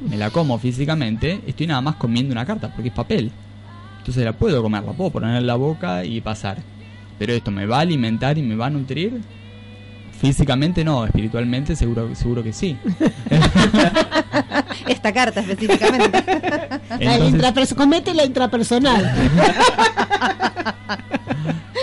[0.08, 3.30] me la como físicamente, estoy nada más comiendo una carta, porque es papel.
[3.98, 6.58] Entonces la puedo comer, la puedo poner en la boca y pasar.
[7.18, 9.20] Pero esto me va a alimentar y me va a nutrir.
[10.20, 12.76] Físicamente no, espiritualmente seguro, seguro que sí.
[14.88, 16.10] Esta carta específicamente.
[17.00, 19.12] La Entonces, comete la intrapersonal.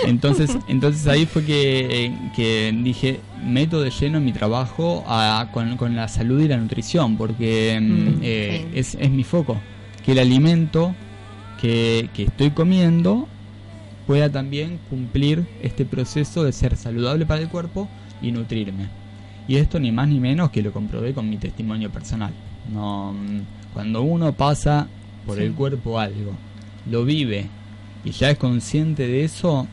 [0.06, 5.48] entonces, entonces ahí fue que, eh, que dije, meto de lleno en mi trabajo a-
[5.52, 8.80] con, con la salud y la nutrición, porque mm, Mm, eh, sí.
[8.80, 9.58] es, es mi foco.
[10.06, 10.94] Que el alimento
[11.62, 13.28] que, que estoy comiendo
[14.08, 17.88] pueda también cumplir este proceso de ser saludable para el cuerpo
[18.22, 18.88] y nutrirme.
[19.48, 22.32] Y esto ni más ni menos que lo comprobé con mi testimonio personal.
[22.74, 24.88] No, mm, cuando uno pasa
[25.26, 25.44] por Sí.
[25.44, 26.34] el cuerpo algo,
[26.90, 27.48] lo vive
[28.04, 29.68] y ya es consciente de eso,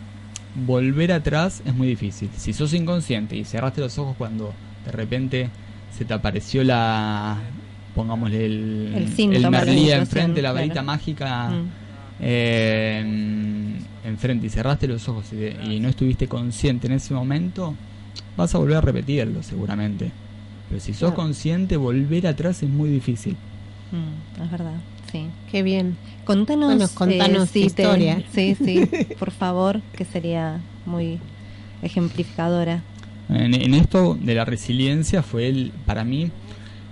[0.67, 2.29] volver atrás es muy difícil.
[2.37, 4.53] Si sos inconsciente y cerraste los ojos cuando
[4.85, 5.49] de repente
[5.97, 7.39] se te apareció la,
[7.95, 10.87] pongámosle el, El la merlí enfrente, la varita claro.
[10.87, 11.69] mágica Mm,
[12.21, 17.75] eh, enfrente y cerraste los ojos y, de- y no estuviste consciente en ese momento,
[18.37, 20.11] vas a volver a repetirlo seguramente.
[20.69, 21.15] Pero si sos Claro.
[21.17, 23.37] consciente, volver atrás es muy difícil.
[23.93, 24.75] mm, es verdad.
[25.11, 25.27] Sí.
[25.51, 25.97] Qué bien.
[26.25, 28.23] Contanos, Bueno, contanos eh, te- historia.
[28.35, 28.89] sí, sí,
[29.19, 31.19] por favor, que sería muy
[31.83, 32.83] ejemplificadora.
[33.29, 36.31] En, en esto de la resiliencia fue el, para mí,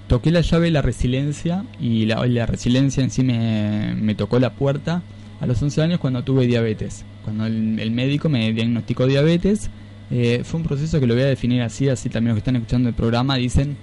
[0.08, 4.38] toqué la llave de la resiliencia y la, la resiliencia en sí me, me tocó
[4.38, 5.02] la puerta
[5.40, 7.04] a los 11 años cuando tuve diabetes.
[7.24, 9.70] Cuando el, médico me diagnosticó diabetes
[10.12, 12.56] Eh, fue un proceso que lo voy a definir así, así también los que están
[12.56, 13.76] escuchando el programa dicen,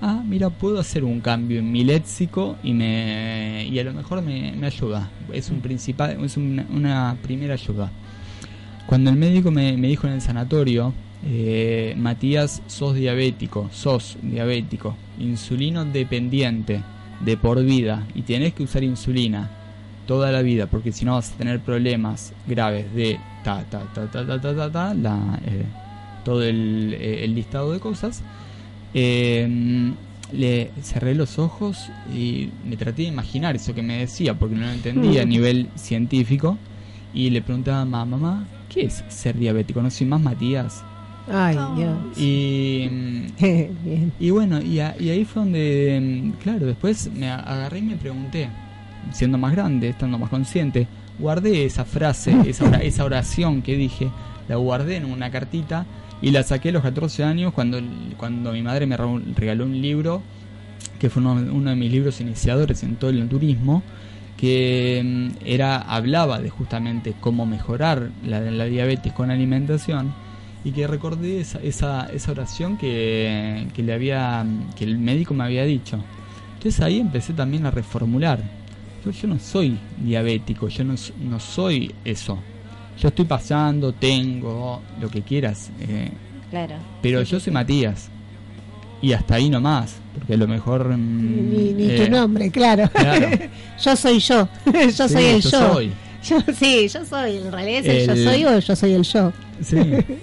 [0.00, 4.22] ah, mira, puedo hacer un cambio en mi léxico y me y a lo mejor
[4.22, 5.10] me, ayuda.
[5.32, 7.90] Es un principal, es una, una primera ayuda.
[8.86, 10.92] Cuando el médico me, dijo en el sanatorio,
[11.24, 16.80] eh, Matías, sos diabético, sos diabético, insulino dependiente
[17.24, 19.50] de por vida y tienes que usar insulina
[20.06, 24.10] toda la vida porque si no vas a tener problemas graves de ta ta ta
[24.10, 25.64] ta ta ta ta, ta, la, eh,
[26.24, 28.22] todo el, eh, el listado de cosas
[28.94, 29.92] eh,
[30.32, 34.66] le cerré los ojos y me traté de imaginar eso que me decía porque no
[34.66, 36.56] lo entendía a nivel científico
[37.14, 39.82] y le preguntaba a mamá, mamá, ¿qué es ser diabético?
[39.82, 40.82] No soy más Matías.
[41.30, 41.56] Ay.
[41.76, 41.98] Dios.
[42.18, 42.88] Y,
[43.38, 44.12] Bien.
[44.18, 47.96] y bueno, y, a- y ahí fue donde, mm, claro, después me agarré y me
[47.96, 48.48] pregunté,
[49.10, 50.86] siendo más grande, estando más consciente,
[51.18, 54.10] guardé esa frase, esa, esa oración que dije,
[54.48, 55.86] la guardé en una cartita
[56.20, 57.80] y la saqué a los 14 años cuando,
[58.16, 60.22] cuando mi madre me re- regaló un libro,
[60.98, 63.82] que fue uno, uno de mis libros iniciadores en todo el turismo,
[64.36, 70.12] que mm, era hablaba de justamente cómo mejorar la, la diabetes con alimentación
[70.64, 74.44] y que recordé esa, esa, esa oración que, que le había
[74.76, 75.98] que el médico me había dicho.
[76.54, 78.40] Entonces ahí empecé también a reformular
[79.04, 80.94] yo, yo no soy diabético yo no,
[81.28, 82.38] no soy eso
[83.00, 86.10] yo estoy pasando tengo lo que quieras eh,
[86.50, 86.74] Claro.
[87.00, 88.08] pero yo soy Matías
[89.00, 92.88] y hasta ahí nomás porque a lo mejor mm, Ni, ni eh, tu nombre, claro.
[92.92, 93.26] claro.
[93.82, 94.46] yo soy yo.
[94.66, 95.72] yo Sí, soy el yo yo.
[95.72, 95.90] soy.
[96.22, 97.38] Yo, sí, yo soy.
[97.38, 99.32] En realidad es el, yo soy o yo soy el yo.
[99.60, 99.76] Sí,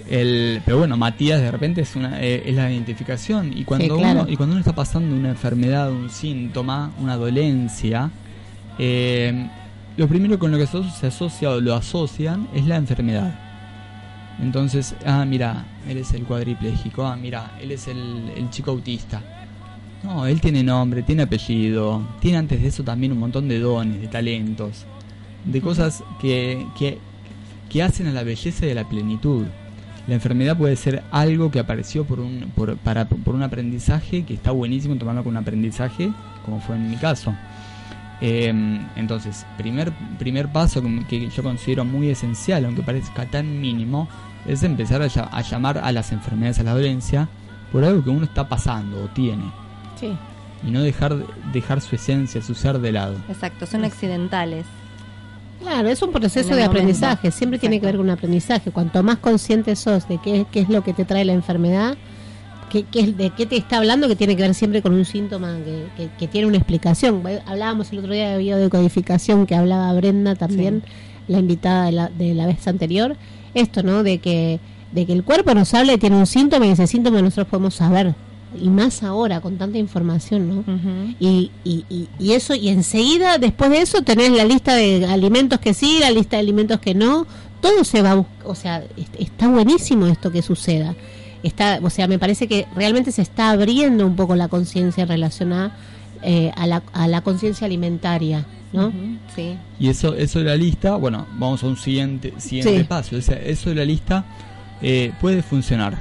[0.08, 4.00] el, pero bueno, Matías de repente es una eh, es la identificación y cuando Sí,
[4.00, 4.22] claro.
[4.22, 8.10] uno y cuando uno está pasando una enfermedad, un síntoma, una dolencia,
[8.82, 9.46] eh,
[9.98, 13.38] lo primero con lo que se asocia o lo asocian es la enfermedad.
[14.40, 19.20] Entonces, ah, mira, él es el cuadripléjico, ah, mira, él es el, el chico autista.
[20.02, 24.00] No, él tiene nombre, tiene apellido, tiene antes de eso también un montón de dones,
[24.00, 24.86] de talentos,
[25.44, 26.96] de cosas que, que,
[27.68, 29.44] que hacen a la belleza y a la plenitud.
[30.06, 34.32] La enfermedad puede ser algo que apareció por un, por, para, por un aprendizaje que
[34.32, 36.10] está buenísimo tomarlo con un aprendizaje,
[36.46, 37.34] como fue en mi caso.
[38.20, 38.52] Eh,
[38.96, 44.08] entonces, primer, primer paso que, que yo considero muy esencial, aunque parezca tan mínimo,
[44.46, 47.28] es empezar a, lla- a llamar a las enfermedades, a la dolencia,
[47.72, 49.44] por algo que uno está pasando o tiene.
[49.98, 50.12] Sí.
[50.66, 51.16] Y no dejar,
[51.52, 53.16] dejar su esencia, su ser de lado.
[53.28, 54.66] Exacto, son accidentales.
[55.60, 58.70] Claro, es un proceso de aprendizaje, siempre tiene que ver con un aprendizaje.
[58.70, 61.96] Cuanto más consciente sos de qué, qué es lo que te trae la enfermedad,
[62.70, 65.58] qué, qué de qué te está hablando, que tiene que ver siempre con un síntoma
[65.64, 67.22] que, que- que tiene una explicación.
[67.46, 70.82] Hablábamos el otro día de biodecodificación, que hablaba Brenda también,
[71.28, 73.16] la invitada de la, de la vez anterior,
[73.54, 74.02] esto, ¿no?
[74.02, 74.60] De que,
[74.92, 77.74] de que el cuerpo nos habla y tiene un síntoma y ese síntoma nosotros podemos
[77.74, 78.14] saber.
[78.60, 80.64] Y más ahora, con tanta información, ¿no?
[81.20, 85.60] Y, y, y, y eso, y enseguida, después de eso, tenés la lista de alimentos
[85.60, 87.26] que sí, la lista de alimentos que no,
[87.60, 90.96] todo se va a buscar, o sea, est- está buenísimo esto que suceda.
[91.42, 95.72] Está, o sea, me parece que realmente se está abriendo un poco la conciencia relacionada
[96.22, 98.92] eh, a la, a la conciencia alimentaria, ¿no?
[99.34, 99.56] Sí.
[99.78, 102.84] Y eso, eso de la lista, bueno, vamos a un siguiente, siguiente Sí.
[102.84, 103.16] paso.
[103.16, 104.24] O sea, eso de la lista
[104.82, 105.96] eh, puede funcionar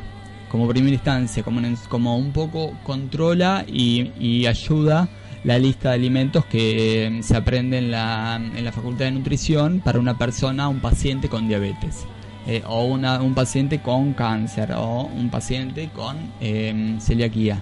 [0.49, 5.07] como primera instancia, como, en- como un poco controla y, y ayuda
[5.45, 9.79] la lista de alimentos que eh, se aprende en la, en la facultad de nutrición
[9.79, 12.05] para una persona, un paciente con diabetes.
[12.49, 17.61] Eh, o una, un paciente con cáncer o un paciente con eh, celiaquía.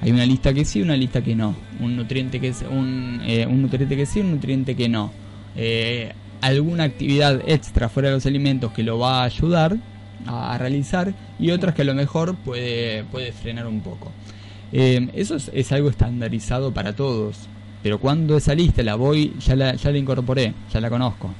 [0.00, 1.54] Hay una lista que sí, una lista que no.
[1.80, 5.12] Un nutriente que un, eh, un nutriente que sí, un nutriente que no.
[5.56, 9.76] Eh, alguna actividad extra fuera de los alimentos que lo va a ayudar
[10.26, 14.10] a, realizar y otras que a lo mejor puede, puede frenar un poco.
[14.72, 17.48] Eh, eso es, es algo estandarizado para todos.
[17.84, 21.30] Pero cuando esa lista la voy, ya la, ya la incorporé, ya la conozco.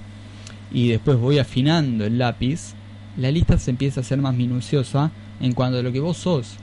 [0.72, 2.74] Y después voy afinando el lápiz,
[3.16, 6.57] la lista se empieza a ser más minuciosa en cuanto a lo que vos sos.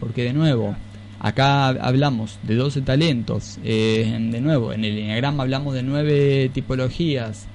[0.00, 0.74] Porque de nuevo,
[1.20, 3.58] acá hablamos de 12 talentos.
[3.64, 7.46] eh, de nuevo, en el enneagrama hablamos de 9 tipologías.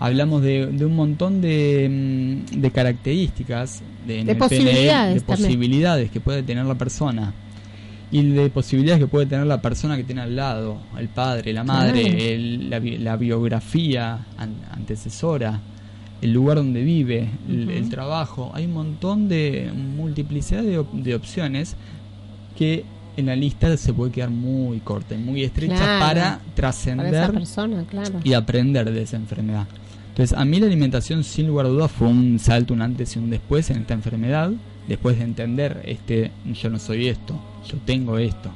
[0.00, 6.20] Hablamos de, de un montón de, mm, de características, de, De PNL, posibilidades posibilidades que
[6.20, 7.32] puede tener la persona
[8.10, 11.64] y de posibilidades que puede tener la persona que tiene al lado, el padre, la
[11.64, 15.60] madre, el- la, la biografía an- antecesora,
[16.24, 18.50] el lugar donde vive, el, el trabajo.
[18.54, 21.76] Hay un montón de multiplicidad de, op- de opciones
[22.58, 22.84] que
[23.16, 26.00] en la lista se puede quedar muy corta y muy estrecha Claro.
[26.04, 27.10] para trascender
[27.90, 28.20] claro.
[28.24, 29.66] y aprender de esa enfermedad.
[30.08, 33.18] Entonces, a mí la alimentación, sin lugar a dudas, fue un salto, un antes y
[33.18, 34.50] un después en esta enfermedad,
[34.88, 38.50] después de entender este yo no soy esto, yo tengo esto.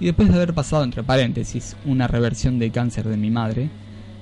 [0.00, 3.68] Y después de haber pasado, entre paréntesis, una reversión de cáncer de mi madre,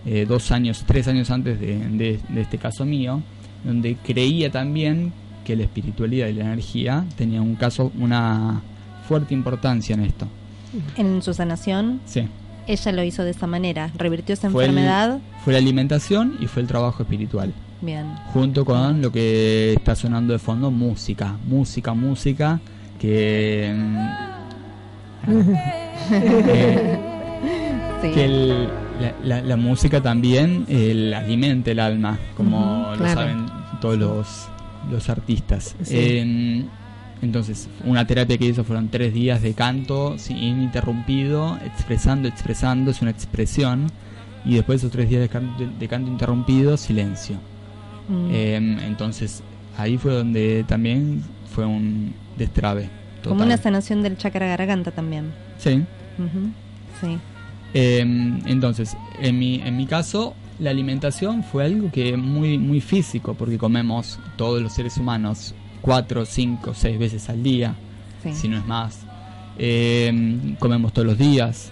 [0.07, 3.23] eh, dos años, tres años antes de, de- de este caso mío,
[3.65, 5.13] donde creía también
[5.45, 8.63] que la espiritualidad y la energía tenían un caso, una
[9.09, 10.27] fuerte importancia en esto.
[10.97, 12.27] En su sanación, Sí.
[12.67, 13.91] ella lo hizo de esa manera.
[13.97, 15.19] Revirtió esa Fue el- enfermedad.
[15.45, 17.53] Fue la alimentación y fue el trabajo espiritual.
[17.83, 18.07] Bien.
[18.33, 22.59] junto con lo que está sonando de fondo, música, música, música,
[22.99, 23.97] que, mm,
[26.49, 26.99] eh,
[28.03, 28.11] Sí.
[28.13, 28.69] que el-
[29.01, 33.21] la, la- la música también el, alimenta el alma, como lo claro.
[33.21, 33.47] saben
[33.81, 34.49] todos los,
[34.91, 35.75] los artistas.
[35.83, 35.95] Sí.
[35.97, 36.65] Eh,
[37.23, 43.01] entonces, una terapia que hizo fueron tres días de canto sin ininterrumpido, expresando, expresando, es
[43.03, 43.87] una expresión,
[44.45, 47.37] y después esos tres días de canto, de canto interrumpido, silencio.
[48.09, 48.29] Mm.
[48.35, 49.43] Em, entonces
[49.79, 51.23] ahí fue donde también
[51.55, 52.91] fue un destrabe.
[53.23, 55.33] Como una sanación del chakra garganta también.
[55.57, 55.83] Sí.
[57.01, 57.17] Sí.
[57.75, 63.35] Em, entonces, en mi, en mi caso, la alimentación fue algo que muy, muy físico,
[63.35, 67.75] porque comemos todos los seres humanos cuatro, cinco, seis veces al día,
[68.23, 68.33] Sí.
[68.33, 69.01] si no es más.
[69.59, 71.71] Em, comemos todos los días.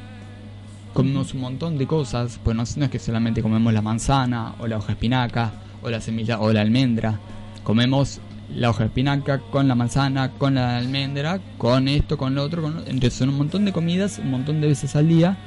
[0.93, 4.67] Comemos un montón de cosas, pues no, no es que solamente comemos la manzana o
[4.67, 7.19] la hoja de espinaca o la semilla o la almendra.
[7.63, 8.21] Comemos
[8.55, 12.61] la hoja de espinaca con la manzana, con la almendra, con esto, con lo otro,
[12.61, 15.39] con lo- entonces son un montón de comidas, un montón de veces al día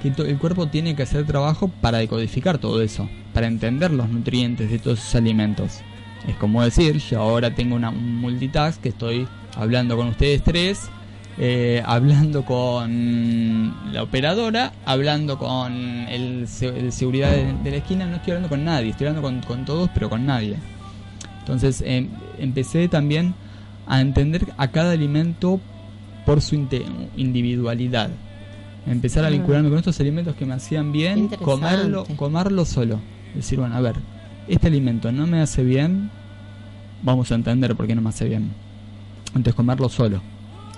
[0.00, 4.70] que el cuerpo tiene que hacer trabajo para decodificar todo eso, para entender los nutrientes
[4.70, 5.80] de todos esos alimentos.
[6.28, 9.26] Es como decir, yo ahora tengo una, un multitask que estoy
[9.56, 10.90] hablando con ustedes tres,
[11.38, 15.72] eh, hablando con la operadora, hablando con
[16.08, 19.90] el, el seguridad de, la esquina, no estoy hablando con nadie, estoy hablando con, todos,
[19.94, 20.56] pero con nadie.
[21.38, 23.34] Entonces em, empecé también
[23.86, 25.60] a entender a cada alimento
[26.26, 26.54] por su
[27.16, 28.10] individualidad.
[28.86, 33.00] Empezar a vincularme con estos alimentos que me hacían bien, comerlo, comerlo solo.
[33.34, 33.96] Decir, bueno, a ver,
[34.48, 36.10] este alimento no me hace bien,
[37.02, 38.50] vamos a entender por qué no me hace bien.
[39.28, 40.20] Entonces comerlo solo.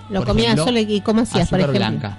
[0.09, 2.09] Lo Por comías ejemplo, solo y ¿cómo hacías, por azúcar ejemplo?
[2.09, 2.17] blanca.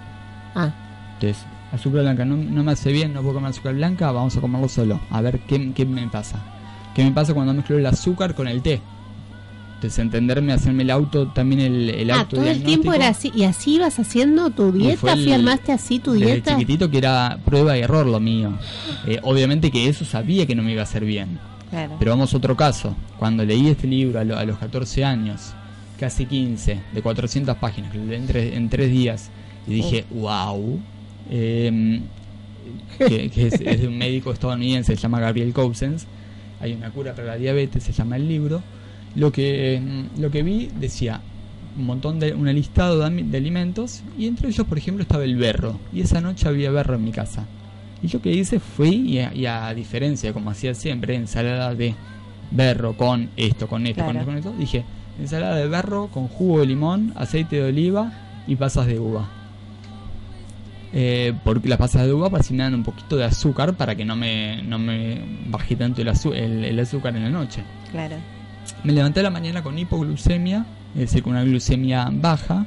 [0.55, 0.73] Ah,
[1.15, 4.41] Entonces, azúcar blanca no, no me hace bien, no puedo comer azúcar blanca, vamos a
[4.41, 5.01] comerlo solo.
[5.11, 6.39] A ver qué, qué me pasa.
[6.95, 8.81] ¿Qué me pasa cuando mezclo el azúcar con el té?
[9.85, 13.31] Entonces, entenderme, hacerme el auto, también el, el ah auto todo el tiempo era así.
[13.35, 14.97] ¿Y así ibas haciendo tu dieta?
[14.97, 16.53] ¿Fui armaste así tu Desde dieta?
[16.53, 18.55] chiquitito que era prueba y error lo mío.
[19.07, 21.39] Eh, obviamente que eso sabía que no me iba a hacer bien.
[21.69, 21.97] Claro.
[21.99, 22.97] Pero vamos a otro caso.
[23.19, 25.53] Cuando leí este libro a, lo- a los 14 años,
[26.01, 29.29] casi 15, de 400 páginas, que lo leí en, tres- en tres días,
[29.67, 30.81] y dije, wow.
[32.99, 36.07] que, que es, es de un médico estadounidense, se llama Gabriel Cousens.
[36.61, 38.63] Hay una cura para la diabetes, se llama el libro.
[39.15, 41.21] Lo que, mm, lo que vi decía
[41.77, 45.81] un montón de un listado de, alimentos y entre ellos, por ejemplo, estaba el berro.
[45.93, 47.47] Y esa noche había berro en mi casa.
[48.03, 51.95] Y yo que hice fui y a, y a diferencia, como hacía siempre, ensalada de
[52.51, 54.85] berro con esto, con esto, con esto, con esto, dije
[55.19, 58.13] ensalada de berro con jugo de limón, aceite de oliva
[58.47, 59.29] y pasas de uva.
[60.93, 63.97] Eh, porque las pasas de uva para si me dan un poquito de azúcar para
[63.97, 66.09] que no me, no me baje tanto el-
[66.65, 67.63] el azúcar en la noche.
[67.91, 68.17] Claro.
[68.83, 72.67] Me levanté a la mañana con hipoglucemia, es decir, con una glucemia baja,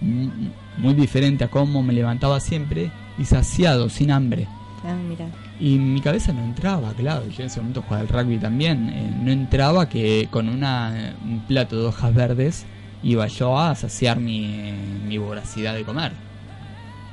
[0.00, 4.46] muy diferente a cómo me levantaba siempre, y saciado, sin hambre.
[4.84, 5.26] Ah, mira.
[5.58, 9.10] Y mi cabeza no entraba, claro, yo en ese momento jugaba al rugby también, eh,
[9.22, 12.66] no entraba que con una, un plato de hojas verdes
[13.02, 14.72] iba yo a saciar mi,
[15.06, 16.12] mi voracidad de comer.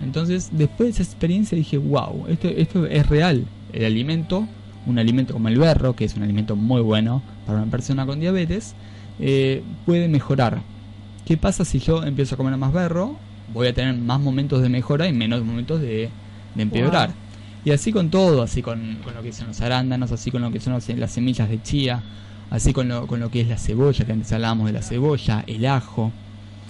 [0.01, 3.45] Entonces, después de esa experiencia dije, wow, esto, esto es real.
[3.71, 4.47] El alimento,
[4.85, 8.19] un alimento como el berro, que es un alimento muy bueno para una persona con
[8.19, 8.73] diabetes,
[9.19, 10.61] eh, puede mejorar.
[11.25, 13.15] ¿Qué pasa si yo empiezo a comer más berro?
[13.53, 16.09] Voy a tener más momentos de mejora y menos momentos de,
[16.55, 17.09] de empeorar.
[17.09, 17.15] Wow.
[17.65, 20.51] Y así con todo, así con, con lo que son los arándanos, así con lo
[20.51, 22.01] que son los- las semillas de chía,
[22.49, 25.43] así con lo, con lo que es la cebolla, que antes hablábamos de la cebolla,
[25.45, 26.11] el ajo.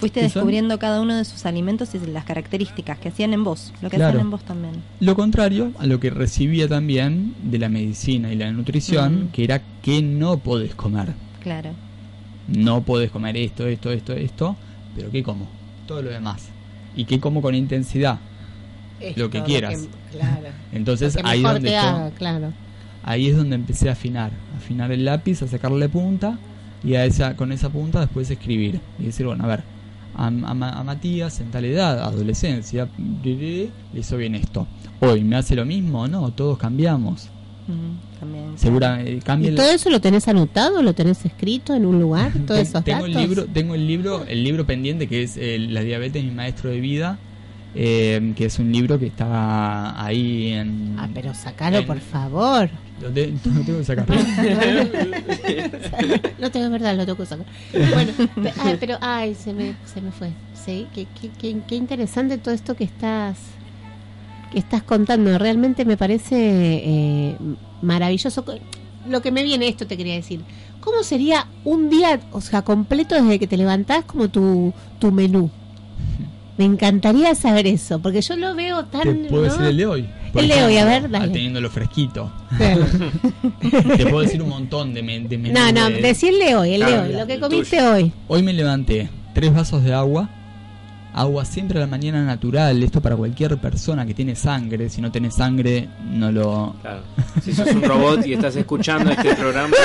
[0.01, 3.89] Fuiste descubriendo cada uno de sus alimentos y las características que hacían en vos, lo
[3.89, 4.09] que Claro.
[4.09, 4.73] hacían en vos también.
[4.99, 9.27] Lo contrario a lo que recibía también de la medicina y la nutrición, Mm.
[9.31, 11.13] que era que no podés comer.
[11.41, 11.69] Claro.
[12.47, 14.55] No podés comer esto, esto, esto, esto,
[14.95, 15.47] pero ¿qué como?
[15.87, 16.49] Todo lo demás.
[16.95, 18.19] ¿Y qué como con intensidad?
[19.15, 19.87] Lo que quieras.
[20.11, 20.47] claro.
[20.73, 22.53] Entonces Lo que ahí donde yo- claro.
[23.03, 26.37] ahí es donde empecé a afinar, afinar el lápiz, a sacarle punta
[26.83, 29.63] y a esa, con esa punta después escribir y decir, bueno, a ver,
[30.15, 32.87] a, a Ma- a Matías en tal edad, adolescencia,
[33.23, 34.67] le hizo bien esto.
[34.99, 37.29] Hoy me hace lo mismo, no, todos cambiamos.
[37.67, 38.45] Mm, también.
[38.57, 40.81] Segura, eh, cambia ¿Y el- todo eso lo tenés anotado?
[40.81, 42.31] ¿Lo tenés escrito en un lugar?
[42.47, 45.81] Todos esos tengo el libro tengo el libro el libro pendiente que es eh, la
[45.81, 47.19] diabetes mi maestro de vida
[47.75, 52.69] eh, que es un libro que está ahí en Ah, pero sacalo, en- por favor.
[53.09, 54.05] Te- lo tengo que sacar
[56.39, 57.45] no tengo verdad, lo tengo que sacar.
[57.93, 58.11] Bueno,
[58.43, 60.31] pe- ay, pero ay, se me, se me fue.
[60.53, 63.37] Sí, qué, qué, qué, qué interesante todo esto que estás
[64.51, 65.37] que estás contando.
[65.37, 67.35] Realmente me parece eh,
[67.81, 68.43] maravilloso.
[69.09, 70.41] Lo que me viene esto te quería decir.
[70.81, 75.49] ¿Cómo sería un día, o sea, completo desde que te levantás como tu, tu menú?
[76.57, 79.03] Me encantaría saber eso, porque yo lo veo tan...
[79.03, 79.51] te puedo ¿no?
[79.51, 81.31] decir el de hoy por El de hoy, a ver, dale.
[81.33, 82.31] teniéndolo fresquito
[83.97, 86.81] te puedo decir un montón de, men- de menús No, no, de- decirle hoy, el
[86.81, 88.11] de Claro, hoy, lo que comiste hoy.
[88.27, 90.29] hoy me levanté tres vasos de agua
[91.13, 95.11] agua siempre a la mañana natural esto para cualquier persona que tiene sangre si no
[95.11, 97.01] tenés sangre no lo Claro.
[97.41, 99.75] Si sos un robot y estás escuchando este programa,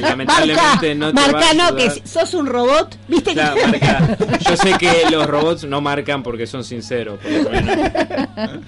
[0.00, 3.66] lamentablemente Marca, no te marca, no, que sos un robot, viste Claro, que...
[3.66, 4.18] marca.
[4.48, 7.76] Yo sé que los robots no marcan porque son sinceros, por lo menos.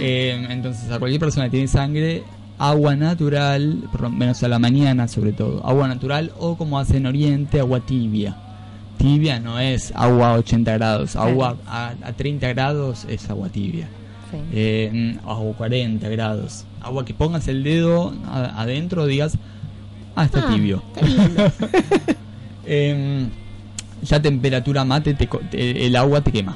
[0.00, 2.22] Eh, entonces, a cualquier persona que tiene sangre,
[2.58, 6.98] agua natural, por lo menos a la mañana sobre todo, agua natural o como hace
[6.98, 8.36] en Oriente, agua tibia.
[8.98, 13.88] Tibia no es agua a 80 grados, agua a, a 30 grados es agua tibia.
[14.30, 14.36] Sí.
[14.52, 16.64] Eh, agua a 40 grados.
[16.82, 19.38] Agua que pongas el dedo a- adentro, digas,
[20.16, 20.82] ah, está Ah, tibio.
[20.94, 21.52] está.
[22.66, 23.30] Em,
[24.02, 26.54] ya temperatura mate, te- el agua te quema.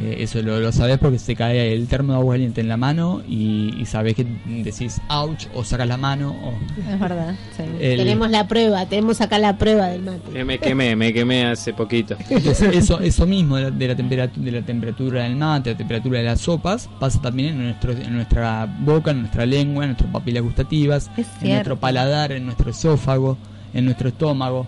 [0.00, 2.78] Eh, eso lo, lo sabes porque se cae el termo de agua caliente en la
[2.78, 6.30] mano y, y sabes que decís ouch o sacas la mano.
[6.42, 6.54] O,
[6.90, 7.34] Es verdad.
[7.56, 7.62] sí.
[7.78, 10.40] el- Tenemos la prueba, tenemos acá la prueba del mate.
[10.40, 12.16] Eh, Me quemé, me quemé hace poquito.
[12.30, 15.76] Entonces, eso, eso mismo de la, de la temperatura, de la temperatura del mate, la
[15.76, 19.90] temperatura de las sopas, pasa también en, nuestro, en nuestra boca, en nuestra lengua, en
[19.90, 21.10] nuestras papilas gustativas,
[21.42, 23.36] en nuestro paladar, en nuestro esófago,
[23.74, 24.66] en nuestro estómago.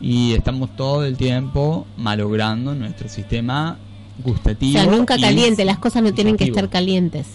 [0.00, 3.78] Y estamos todo el tiempo malogrando nuestro sistema
[4.20, 4.72] O gustativo.
[4.72, 7.26] sea, nunca caliente, las cosas no tienen que estar calientes.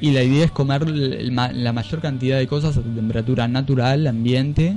[0.00, 4.76] Y la idea es comer la mayor cantidad de cosas a temperatura natural, ambiente.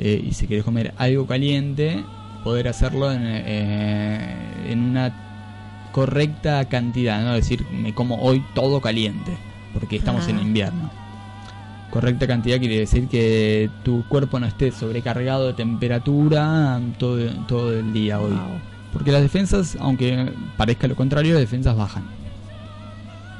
[0.00, 2.04] eh, y si quieres comer algo caliente,
[2.44, 4.36] poder hacerlo en, eh,
[4.70, 7.20] en una correcta cantidad.
[7.24, 9.36] No decir, me como hoy todo caliente,
[9.74, 10.30] porque estamos Ah.
[10.30, 10.90] en invierno.
[11.90, 17.18] Correcta cantidad quiere decir que tu cuerpo no esté sobrecargado de temperatura todo,
[17.48, 18.32] todo el día hoy.
[18.32, 18.60] Wow,
[18.92, 22.04] Porque las defensas, aunque parezca lo contrario, las defensas bajan.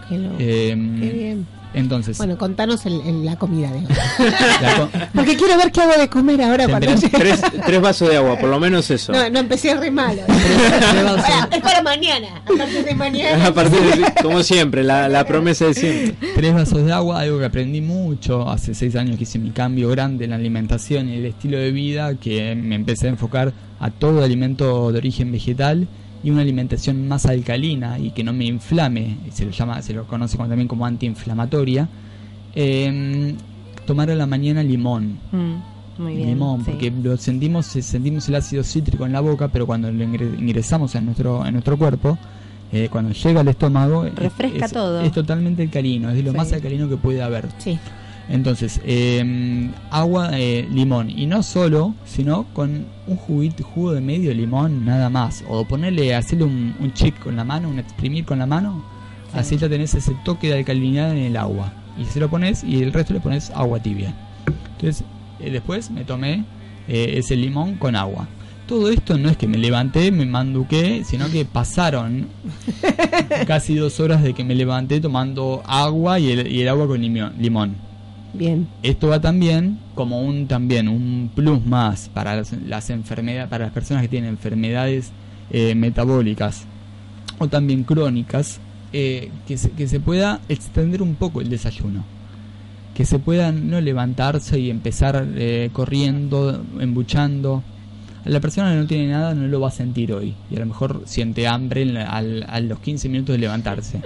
[0.08, 0.36] qué loco.
[0.38, 0.68] Eh,
[1.00, 1.46] Qué bien.
[1.74, 3.86] Entonces, Bueno, contanos el- el- la comida de hoy.
[4.62, 6.88] la co- Porque quiero ver qué hago de comer ahora cuando.
[7.12, 9.12] Tres, tres vasos de agua, por lo menos eso.
[9.12, 10.22] No, no empecé re malo.
[11.52, 12.28] es para mañana.
[12.44, 13.46] A partir de mañana.
[13.46, 16.16] A partir de, como siempre, la, la promesa de siempre.
[16.34, 19.88] tres vasos de agua, algo que aprendí mucho hace seis años que hice mi cambio
[19.90, 23.90] grande en la alimentación y el estilo de vida, que me empecé a enfocar a
[23.90, 25.86] todo alimento de origen vegetal
[26.22, 30.04] y una alimentación más alcalina y que no me inflame, se lo llama, se lo
[30.06, 31.88] conoce como- también como antiinflamatoria.
[32.54, 33.34] Eh,
[33.86, 36.28] tomar a la mañana limón, Mm, muy bien.
[36.30, 36.70] limón, sí.
[36.72, 40.94] porque lo sentimos, sentimos el ácido cítrico en la boca, pero cuando lo ingre- ingresamos
[40.94, 42.18] en nuestro, en nuestro cuerpo,
[42.72, 45.00] eh, cuando llega al estómago, es- Refresca es, todo.
[45.00, 46.36] Es totalmente alcalino, es de lo Sí.
[46.36, 47.48] más alcalino que puede haber.
[47.58, 47.78] Sí.
[48.28, 54.34] Entonces, eh, agua, eh, limón, y no solo, sino con un juguito, jugo de medio
[54.34, 55.44] limón, nada más.
[55.48, 58.84] O ponerle, hacerle un, un con la mano, un exprimir con la mano,
[59.32, 59.38] Sí.
[59.38, 61.72] así ya tenés ese toque de alcalinidad en el agua.
[62.00, 64.14] Y se lo pones y el resto le pones agua tibia.
[64.72, 65.04] Entonces,
[65.40, 66.44] eh, después me tomé
[66.86, 68.26] eh, ese limón con agua.
[68.66, 72.28] Todo esto no es que me levanté, me manduqué, sino que pasaron
[73.46, 77.00] casi dos horas de que me levanté tomando agua y el, y el agua con
[77.00, 77.87] limón.
[78.82, 83.72] Esto va también como un también un plus más para las, las enfermedades, para las
[83.74, 85.10] personas que tienen enfermedades
[85.50, 86.64] eh, metabólicas
[87.38, 88.60] o también crónicas,
[88.92, 92.04] eh, que, se, que se pueda extender un poco el desayuno.
[92.94, 97.62] Que se pueda no levantarse y empezar eh, corriendo, embuchando.
[98.24, 100.34] La persona que no tiene nada no lo va a sentir hoy.
[100.50, 104.00] Y a lo mejor siente hambre en la- al- a los 15 minutos de levantarse.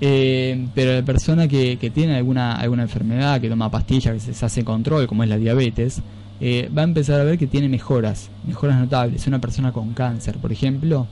[0.00, 4.44] Eh, pero la persona que, que tiene alguna, alguna enfermedad, que toma pastillas, que se,
[4.44, 6.02] hace control, como es la diabetes,
[6.40, 9.26] eh, va a empezar a ver que tiene mejoras, mejoras notables.
[9.26, 11.06] Una persona con cáncer, por ejemplo,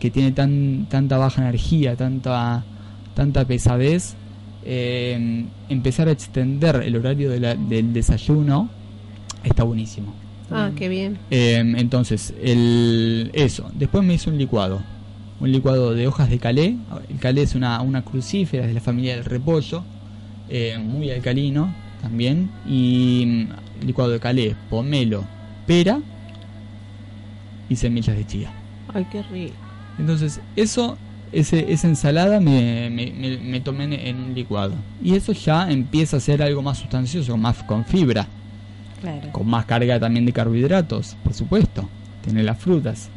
[0.00, 2.64] que tiene tan, tanta baja energía, tanta,
[3.14, 4.14] tanta pesadez,
[4.64, 8.68] eh, empezar a extender el horario de la- del desayuno
[9.44, 10.12] está buenísimo.
[10.50, 11.18] Ah, qué bien.
[11.30, 13.70] Eh, entonces, el, eso.
[13.74, 14.80] Después me hice un licuado.
[15.40, 16.76] Un licuado de hojas de calé.
[17.08, 19.82] El calé es una, una crucífera de la familia del repollo.
[20.48, 21.72] eh, muy alcalino.
[22.02, 22.50] también.
[22.66, 23.46] Y
[23.82, 25.24] mm, licuado de calé, pomelo,
[25.66, 26.00] pera
[27.68, 28.50] y semillas de chía.
[28.94, 29.54] Ay, qué rico.
[29.98, 30.96] Entonces, eso,
[31.32, 34.74] ese, esa ensalada me, me, me- me tomé en, en un licuado.
[35.02, 38.26] Y eso ya empieza a ser algo más sustancioso, más con fibra,
[39.00, 39.30] Claro.
[39.32, 41.88] con más carga también de carbohidratos, por supuesto.
[42.24, 43.08] Tiene las frutas.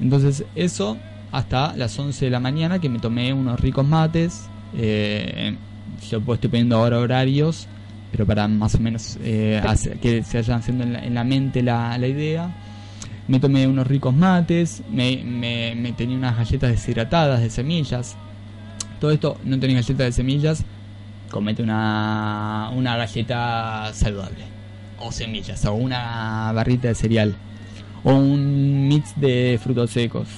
[0.00, 0.96] Entonces, eso
[1.34, 4.48] hasta las 11 de la mañana que me tomé unos ricos mates.
[4.76, 5.56] Eh,
[6.10, 7.66] yo pues estoy poniendo ahora horarios,
[8.10, 11.24] pero para más o menos eh, hacer- que se vayan haciendo en la, en la
[11.24, 12.54] mente la, la idea.
[13.26, 18.16] Me tomé unos ricos mates, me, me, me tenía unas galletas deshidratadas de semillas.
[19.00, 20.64] Todo esto, no tenés galletas de semillas,
[21.30, 24.44] comete una, una galleta saludable.
[25.00, 27.34] O semillas, o una barrita de cereal.
[28.04, 30.28] O un mix de frutos secos.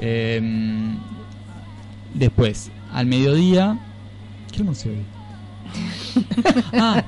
[0.00, 0.96] Em,
[2.14, 3.78] después, al mediodía...
[4.52, 4.96] ¿Qué almorcé hoy?
[6.78, 7.02] ah,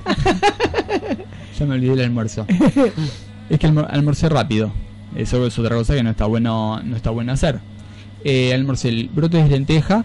[1.59, 2.47] ya me olvidé el almuerzo.
[3.49, 4.71] Es que almor- almorcé rápido.
[5.17, 7.61] Eso es otra cosa que no está bueno, no está bueno hacer.
[8.25, 10.05] Eh, almorcé el brote de lenteja.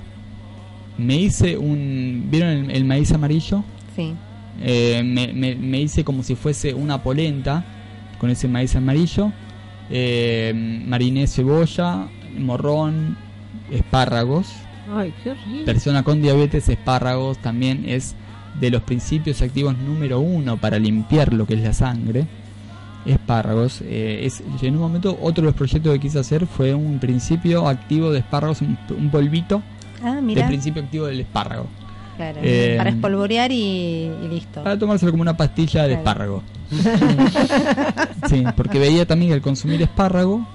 [0.97, 2.27] Me hice un.
[2.29, 3.63] ¿Vieron el, el maíz amarillo?
[3.95, 4.13] Sí.
[4.61, 7.65] Eh, me, me- me hice como si fuese una polenta
[8.19, 9.31] con ese maíz amarillo.
[9.89, 10.53] Eh,
[10.87, 12.07] mariné cebolla,
[12.39, 13.17] morrón,
[13.71, 14.47] espárragos.
[14.93, 15.65] Ay, qué rico.
[15.65, 18.15] Persona con diabetes, espárragos también es
[18.59, 22.25] de los principios activos número uno para limpiar lo que es la sangre.
[23.05, 23.81] Espárragos.
[23.83, 27.67] eh, es, en un momento, otro de los proyectos que quise hacer fue un principio
[27.67, 29.61] activo de espárragos, un, un polvito
[30.01, 30.47] Ah, mira.
[30.47, 31.67] principio activo del espárrago.
[32.17, 32.39] Claro.
[32.43, 34.63] Eh, Para espolvorear y, y listo.
[34.63, 36.43] Para tomárselo como una pastilla de espárrago.
[38.29, 40.45] sí, porque veía también que al consumir espárrago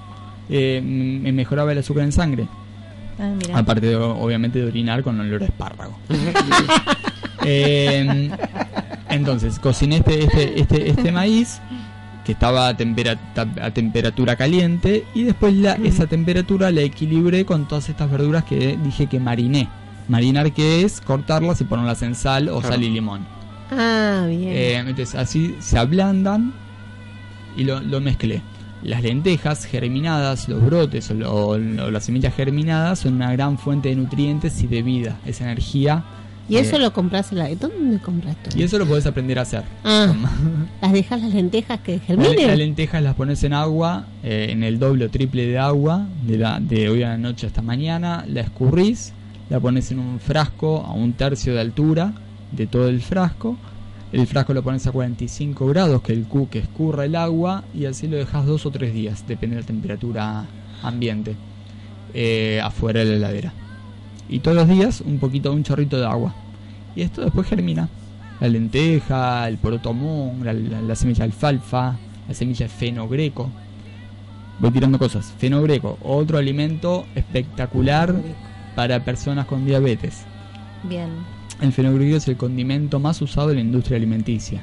[0.49, 2.47] eh, me mejoraba el azúcar en sangre.
[3.19, 3.33] Ah.
[3.59, 5.97] Aparte, de, obviamente, de orinar con olor a espárrago.
[7.45, 8.29] Eh,
[9.09, 11.61] entonces, cociné este, este, este, este maíz
[12.25, 13.17] que estaba a, tempera-
[13.61, 18.77] a temperatura caliente y después la, esa temperatura la equilibré con todas estas verduras que
[18.83, 19.69] dije que mariné.
[20.09, 22.75] Marinar que es cortarlas y ponerlas en sal o Claro.
[22.75, 23.21] sal y limón.
[23.71, 24.43] Ah, bien.
[24.49, 26.51] Eh, entonces así se ablandan
[27.55, 28.41] y lo, lo mezclé.
[28.83, 31.57] Las lentejas germinadas, los brotes o, lo- o
[31.91, 36.03] las semillas germinadas son una gran fuente de nutrientes y de vida, es energía.
[36.47, 37.49] y eso eh, lo compras en la...
[37.55, 38.57] ¿Dónde compras todo?
[38.57, 39.63] y eso lo podés aprender a hacer.
[39.83, 40.13] Ah,
[40.81, 42.47] las dejas las lentejas que germinen.
[42.47, 46.37] Las lentejas las pones en agua, eh, en el doble o triple de agua, de,
[46.37, 49.11] la, de hoy a la noche hasta mañana, la escurrís,
[49.49, 52.13] la pones en un frasco a un tercio de altura
[52.53, 53.57] de todo el frasco.
[54.11, 57.85] El frasco lo pones a 45 grados, que el cu que escurra el agua, y
[57.85, 60.45] así lo dejas dos o tres días, depende de la temperatura
[60.81, 61.35] ambiente,
[62.13, 63.53] eh, afuera de la heladera.
[64.27, 66.33] Y todos los días un poquito, un chorrito de agua.
[66.95, 67.87] Y esto después germina.
[68.39, 71.97] La lenteja, el poroto mung, la, la- la semilla de alfalfa,
[72.27, 73.49] la semilla de fenogreco.
[74.59, 75.33] Voy tirando cosas.
[75.37, 78.15] Fenogreco, otro alimento espectacular
[78.75, 80.23] para personas con diabetes.
[80.83, 81.09] Bien.
[81.61, 84.61] El fenogreco es el condimento más usado en la industria alimenticia.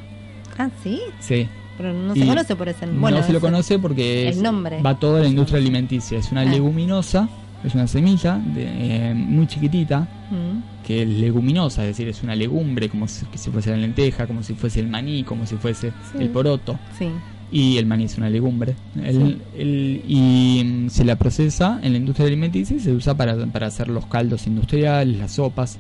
[0.59, 1.01] Ah, sí.
[1.21, 1.47] Sí.
[1.77, 4.81] Pero no Y se conoce por ese bueno, no se lo conoce porque el nombre.
[4.81, 6.19] va toda la industria alimenticia.
[6.19, 6.45] Es una Ah.
[6.47, 7.29] leguminosa,
[7.65, 12.35] es una semilla de, eh, muy chiquitita, Mm, que es leguminosa, es decir, es una
[12.35, 16.19] legumbre, como si, fuese la lenteja, como si fuese el maní, como si fuese Sí.
[16.21, 16.79] el poroto.
[16.99, 17.09] Sí.
[17.53, 18.75] Y el maní es una legumbre.
[19.01, 19.39] El- Sí.
[19.59, 23.67] el- y mm, se la procesa en la industria alimenticia y se usa para, para
[23.67, 25.79] hacer los caldos industriales, las sopas.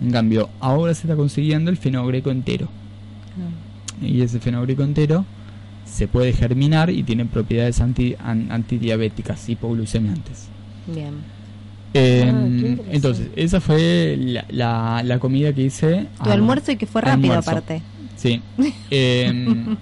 [0.00, 2.68] En cambio, ahora se está consiguiendo el fenogreco entero.
[3.38, 5.24] Ah, Y ese fenogreco entero
[5.86, 10.48] se puede germinar y tiene propiedades anti, an- antidiabéticas, hipoglucemiantes.
[10.86, 11.14] Bien.
[11.94, 12.46] Eh, Ah,
[12.90, 16.06] entonces, esa fue la, la- la comida que hice.
[16.22, 17.50] Tu almuerzo y que fue rápido almuerzo.
[17.50, 17.80] aparte.
[18.16, 18.42] Sí.
[18.90, 19.76] Em,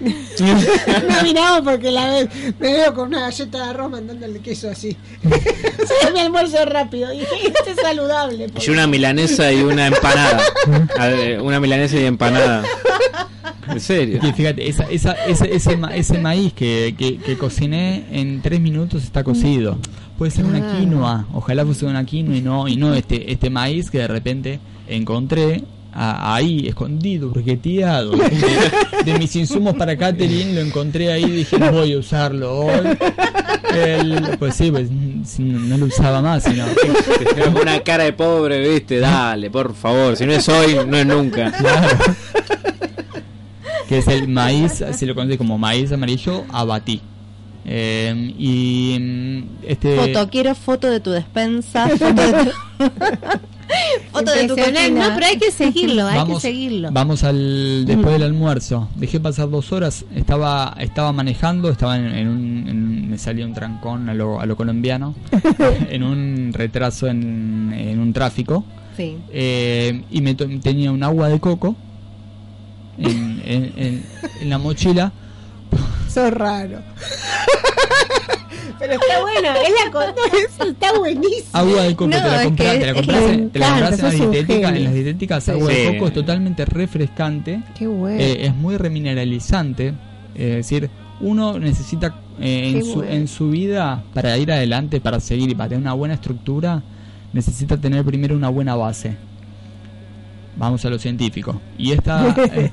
[0.00, 2.28] Me miraba porque la vez
[2.58, 4.96] me veo con una galleta de arroz mandándole queso así.
[5.22, 7.12] Se mi almuerzo rápido.
[7.12, 8.48] Y dije, este es saludable.
[8.66, 10.42] Y una milanesa y una empanada.
[10.98, 12.64] Ver, una milanesa y empanada.
[13.68, 14.20] En serio.
[14.20, 18.60] que fíjate, esa, esa, ese, ese, ma- ese maíz que, que, que cociné en tres
[18.60, 19.78] minutos está cocido.
[20.18, 20.76] Puede ser una Ah.
[20.78, 24.60] quinoa, ojalá fuese una quinoa y no, y no este, este maíz que de repente
[24.86, 25.64] encontré
[25.94, 28.10] a- ahí, escondido, briqueteado.
[28.12, 32.52] De, de mis insumos para catering lo encontré ahí y dije, no voy a usarlo
[32.66, 32.98] hoy.
[33.74, 34.88] El- pues sí, pues
[35.24, 36.64] si no, no lo usaba más, sino
[37.60, 40.16] una cara de pobre, viste, dale, por favor.
[40.16, 41.50] Si no es hoy, no es nunca.
[41.52, 41.96] Claro.
[43.88, 47.00] que es el maíz, se lo conoce como maíz amarillo abatí.
[47.66, 51.88] Eh, y mm, este Foto, quiero foto de tu despensa.
[51.88, 52.50] foto de tu-
[54.12, 54.56] Foto de tu.
[54.56, 56.88] No, pero hay que seguirlo, hay vamos, que seguirlo.
[56.92, 58.88] Vamos al después del almuerzo.
[58.96, 60.04] Dejé pasar dos horas.
[60.14, 61.70] Estaba estaba manejando.
[61.70, 65.14] Estaba en, en un, en un- me salía un trancón a lo, a lo colombiano.
[65.90, 68.64] en un retraso en, en un tráfico.
[68.96, 69.16] Sí.
[69.32, 71.74] Eh, y me to- tenía un agua de coco
[72.98, 74.06] en, en- en-
[74.40, 75.12] en la mochila.
[76.08, 76.78] Sos raro.
[78.78, 81.48] Pero está bueno, es la eso está buenísimo.
[81.52, 83.40] Agua de coco, No, te la es compras, que te la es compras, que en-
[83.44, 85.50] me te la compras en, las dietéticas, en las dietéticas Sí.
[85.50, 87.62] agua de coco es totalmente refrescante.
[87.78, 88.20] Qué bueno.
[88.20, 89.94] Eh, es muy remineralizante.
[90.34, 93.10] Es decir, uno necesita eh, en, su, bueno.
[93.12, 96.82] en su vida, para ir adelante, para seguir y para tener una buena estructura,
[97.32, 99.16] necesita tener primero una buena base.
[100.56, 101.60] Vamos a lo científico.
[101.76, 102.70] Y esta, eh,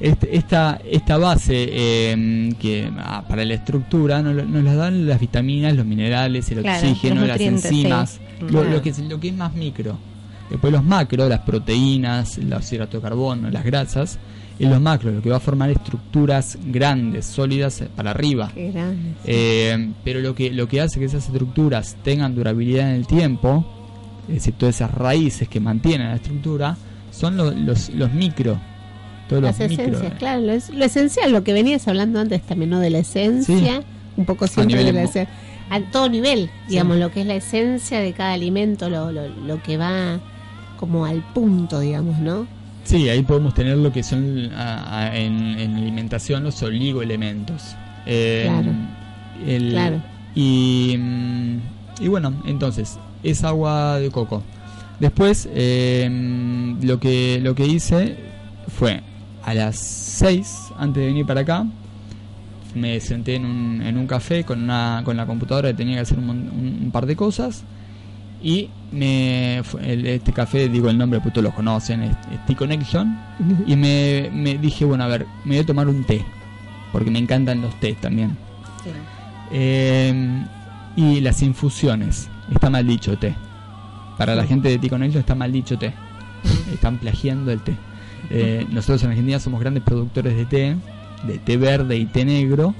[0.00, 5.06] este- esta, esta base eh, que ah, para la estructura nos, lo- nos la dan
[5.06, 8.46] las vitaminas, los minerales, el Claro, oxígeno, las enzimas, sí.
[8.50, 9.96] lo, que es, lo que es más micro.
[10.50, 14.18] Después los macros, las proteínas, los hidratos de carbono, las grasas.
[14.60, 18.50] Y los macros, lo que va a formar estructuras grandes, sólidas eh, para arriba.
[18.52, 19.12] Qué grande.
[19.24, 23.64] Eh, pero lo que, lo que hace que esas estructuras tengan durabilidad en el tiempo,
[24.26, 26.76] es decir, todas esas raíces que mantienen la estructura,
[27.18, 28.58] son lo- los, los micro.
[29.28, 29.84] Todos Las los micro.
[29.86, 32.80] esencias, claro, lo, es- lo esencial, lo que venías hablando antes también, ¿no?
[32.80, 33.82] De la esencia,
[34.16, 35.28] un poco siempre de la esencia.
[35.70, 39.62] A todo nivel, digamos, lo que es la esencia de cada alimento, lo, lo, lo
[39.62, 40.18] que va
[40.78, 42.46] como al punto, digamos, ¿no?
[42.84, 47.74] Sí, ahí podemos tener lo que son a- a- en, en alimentación los oligoelementos.
[48.06, 48.70] Eh, Claro.
[49.46, 50.02] el- Claro.
[50.34, 50.96] Y,
[52.00, 54.42] y bueno, entonces, es agua de coco.
[55.00, 58.16] Después, eh, lo, que, lo que hice
[58.68, 59.00] fue
[59.44, 61.66] a las 6, antes de venir para acá,
[62.74, 66.00] me senté en un, en un café con, una, con la computadora que tenía que
[66.02, 67.64] hacer un, un- un par de cosas.
[68.42, 73.18] Y me el- este café, digo el nombre, todos lo conocen, es, es Tea Connection.
[73.66, 76.24] Y me, me dije, bueno, a ver, me voy a tomar un té,
[76.92, 78.36] porque me encantan los tés también.
[79.50, 80.42] Eh,
[80.96, 83.34] y las infusiones, está mal dicho té.
[84.18, 85.94] Para la gente de Connection está mal dicho té.
[86.74, 87.74] Están plagiando el té.
[88.30, 90.76] Eh, nosotros en Argentina somos grandes productores de té,
[91.26, 92.74] de té verde y té negro.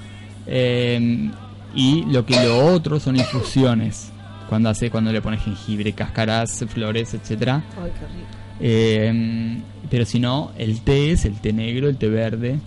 [0.46, 1.30] eh,
[1.74, 4.10] y lo que lo otro son infusiones.
[4.48, 7.62] Cuando hace, cuando le pones jengibre, cáscaras, flores, etcétera.
[7.76, 8.28] Ay, qué rico.
[8.60, 9.58] Eh,
[9.90, 12.58] pero si no, el té es el té negro, el té verde,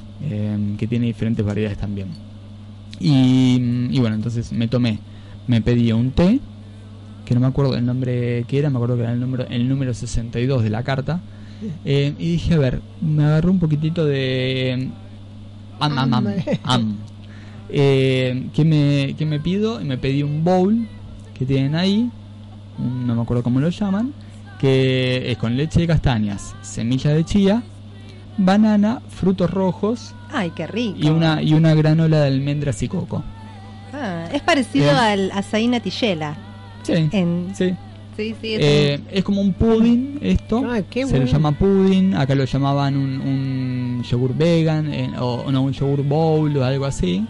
[0.77, 2.09] que tiene diferentes variedades también.
[2.99, 4.99] Y, y bueno, entonces me tomé,
[5.47, 6.39] me pedí un té,
[7.31, 9.69] que no me acuerdo el nombre que era, me acuerdo que era el número, el
[9.69, 11.21] número 62 de la carta.
[11.85, 14.89] Eh, y dije, a ver, me agarró un poquitito de...
[15.79, 16.27] Am, am, am,
[16.63, 16.97] am.
[17.73, 19.79] Eh, ¿qué, me, ¿Qué me pido?
[19.79, 20.85] Y me pedí un bowl
[21.33, 22.11] que tienen ahí,
[22.77, 24.11] no me acuerdo cómo lo llaman,
[24.59, 27.63] que es con leche de castañas, semillas de chía,
[28.37, 30.97] banana, frutos rojos Ay, qué rico.
[30.99, 33.23] y una, y una granola de almendras y coco.
[33.93, 34.97] Ah, es parecido Bien.
[34.97, 36.35] al açaí natillela.
[36.83, 37.53] Sí, En...
[37.55, 37.73] sí.
[38.17, 40.63] Sí, sí, es Eh, es como un pudding esto.
[40.69, 41.31] Ay, qué se lo bueno.
[41.31, 42.13] llama pudding.
[42.15, 46.85] Acá lo llamaban un, un yogur vegan eh, o no, un yogur bowl o algo
[46.85, 47.25] así.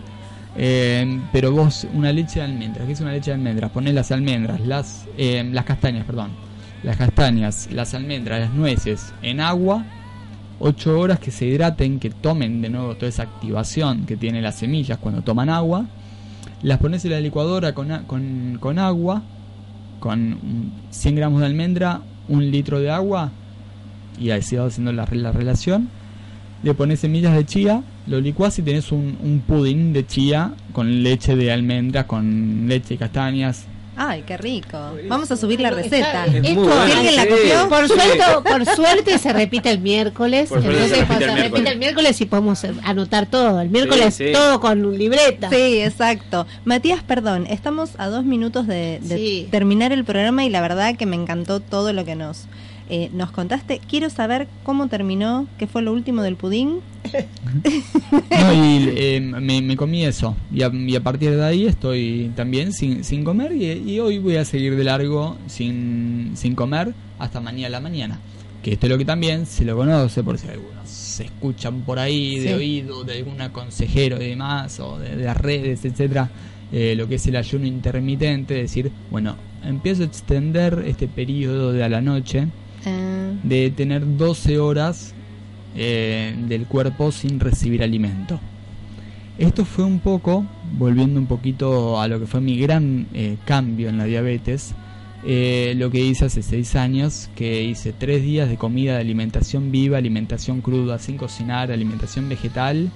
[0.57, 2.85] Eh, pero vos, una leche de almendras.
[2.87, 3.71] ¿Qué es una leche de almendras?
[3.71, 6.31] Ponés las almendras, las, eh, las castañas, perdón.
[6.83, 9.85] Las castañas, las almendras, las nueces en agua.
[10.59, 14.55] 8 horas que se hidraten, que tomen de nuevo toda esa activación que tienen las
[14.55, 15.85] semillas cuando toman agua.
[16.63, 19.21] Las pones en la licuadora con, a- con, con agua,
[20.01, 23.31] con mm, 100 gramos de almendra, un litro de agua,
[24.19, 25.87] y así va haciendo la, la relación.
[26.63, 31.37] Le pones semillas de chía, lo licuás y tenés un, un de chía con leche
[31.37, 33.65] de almendras, con leche y castañas.
[34.03, 34.77] Ay, qué rico.
[35.07, 36.25] Vamos a subir la receta.
[36.25, 37.69] Es esto- ¿Alguien la copió?
[37.69, 40.49] Por suerte, por suerte se repite el miércoles.
[40.49, 41.71] Por entonces se pues, repite se el repite miércoles.
[41.73, 43.61] el miércoles y podemos anotar todo.
[43.61, 44.31] El miércoles Sí, sí.
[44.33, 45.49] todo con libreta.
[45.49, 46.47] Sí, exacto.
[46.65, 49.47] Matías, perdón, estamos a dos minutos de, de Sí.
[49.51, 52.45] terminar el programa y la verdad que me encantó todo lo que nos,
[52.91, 53.79] eh, nos contaste.
[53.89, 56.81] Quiero saber cómo terminó, qué fue lo último del pudín.
[58.11, 60.35] No, y eh, me, me comí eso.
[60.53, 63.53] Y a, y a partir de ahí estoy también sin, sin comer.
[63.53, 67.79] Y, y hoy voy a seguir de largo sin, sin comer hasta mañana a la
[67.79, 68.19] mañana.
[68.61, 71.97] Que esto es lo que también se lo conoce, por si algunos se escuchan por
[71.97, 72.53] ahí de Sí.
[72.53, 76.29] oído de algún consejero y demás, o de, de las redes, etcétera
[76.71, 79.35] eh, Lo que es el ayuno intermitente, decir, bueno,
[79.65, 82.47] empiezo a extender este periodo de a la noche
[82.85, 85.13] Eh, de tener 12 horas
[85.75, 88.39] eh, del cuerpo sin recibir alimento.
[89.37, 90.45] Esto fue un poco,
[90.77, 94.75] volviendo un poquito a lo que fue mi gran eh, cambio en la diabetes,
[95.23, 99.71] eh, lo que hice hace seis años, que hice tres días de comida de alimentación
[99.71, 102.91] viva, alimentación cruda sin cocinar, alimentación vegetal.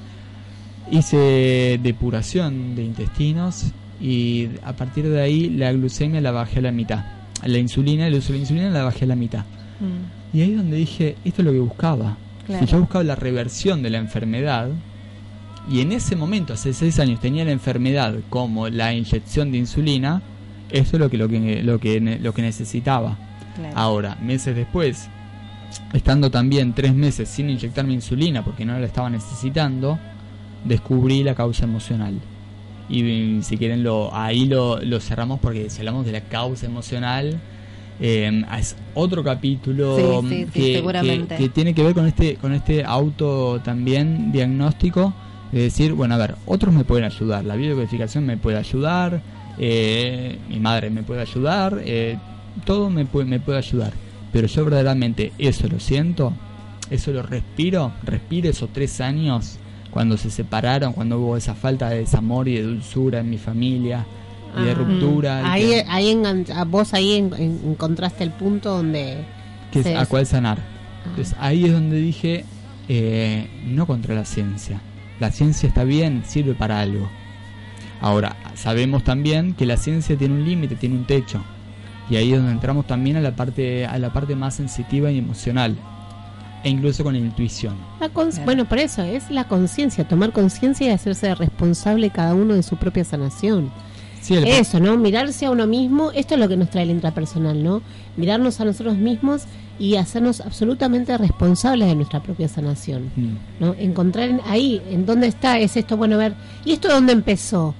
[0.91, 3.71] Hice depuración de intestinos
[4.01, 7.05] y a partir de ahí la glucemia la bajé a la mitad.
[7.43, 9.45] La insulina, el uso de la insulina la bajé a la mitad.
[9.79, 12.17] Mm, Y ahí es donde dije, esto es lo que buscaba.
[12.45, 12.65] Claro.
[12.65, 14.69] Si yo buscaba la reversión de la enfermedad,
[15.69, 20.21] y en ese momento, hace seis años, tenía la enfermedad como la inyección de insulina,
[20.69, 23.17] eso es lo que, lo que, lo que, lo que necesitaba.
[23.55, 23.75] claro.
[23.77, 25.09] Ahora, meses después,
[25.93, 29.97] estando también tres meses sin inyectarme insulina porque no la estaba necesitando,
[30.63, 32.19] descubrí la causa emocional.
[32.87, 37.39] Y si quieren, lo, ahí lo, lo cerramos porque si hablamos de la causa emocional,
[37.99, 41.35] eh, es otro capítulo Sí, sí, sí, que, seguramente.
[41.35, 45.13] que- que tiene que ver con este, con este auto también diagnóstico.
[45.51, 49.21] De decir, bueno, a ver, otros me pueden ayudar, la biodecodificación me puede ayudar,
[49.57, 52.17] eh, mi madre me puede ayudar, eh,
[52.65, 53.93] todo me puede, me puede ayudar.
[54.33, 56.33] Pero yo verdaderamente eso lo siento,
[56.89, 59.57] eso lo respiro, respiro esos tres años
[59.91, 64.05] cuando se separaron, cuando hubo esa falta de desamor y de dulzura en mi familia
[64.59, 64.73] y de Ah.
[64.73, 65.41] ruptura.
[65.41, 66.21] y Ahí, que- ahí
[66.55, 69.25] a vos ahí en- en- encontraste el punto donde...
[69.71, 70.59] que es se- a cuál sanar.
[71.07, 72.45] Entonces ahí es donde dije,
[72.89, 74.81] eh, no contra la ciencia.
[75.19, 77.09] La ciencia está bien, sirve para algo.
[78.01, 81.41] Ahora, sabemos también que la ciencia tiene un límite, tiene un techo.
[82.09, 85.17] Y ahí es donde entramos también a la parte, a la parte más sensitiva y
[85.17, 85.75] emocional.
[86.63, 87.75] E incluso con la intuición.
[87.99, 88.45] La Claro.
[88.45, 92.75] Bueno, por eso es la conciencia, tomar conciencia y hacerse responsable cada uno de su
[92.77, 93.71] propia sanación.
[94.25, 94.97] Sí, el- Eso, ¿no?
[94.97, 97.81] Mirarse a uno mismo, esto es lo que nos trae el intrapersonal, ¿no?
[98.17, 99.43] Mirarnos a nosotros mismos
[99.77, 103.35] y hacernos absolutamente responsables de nuestra propia sanación, Mm.
[103.59, 103.73] ¿no?
[103.77, 107.75] Encontrar en- ahí, en dónde está, es esto, bueno, a ver, ¿y esto dónde empezó?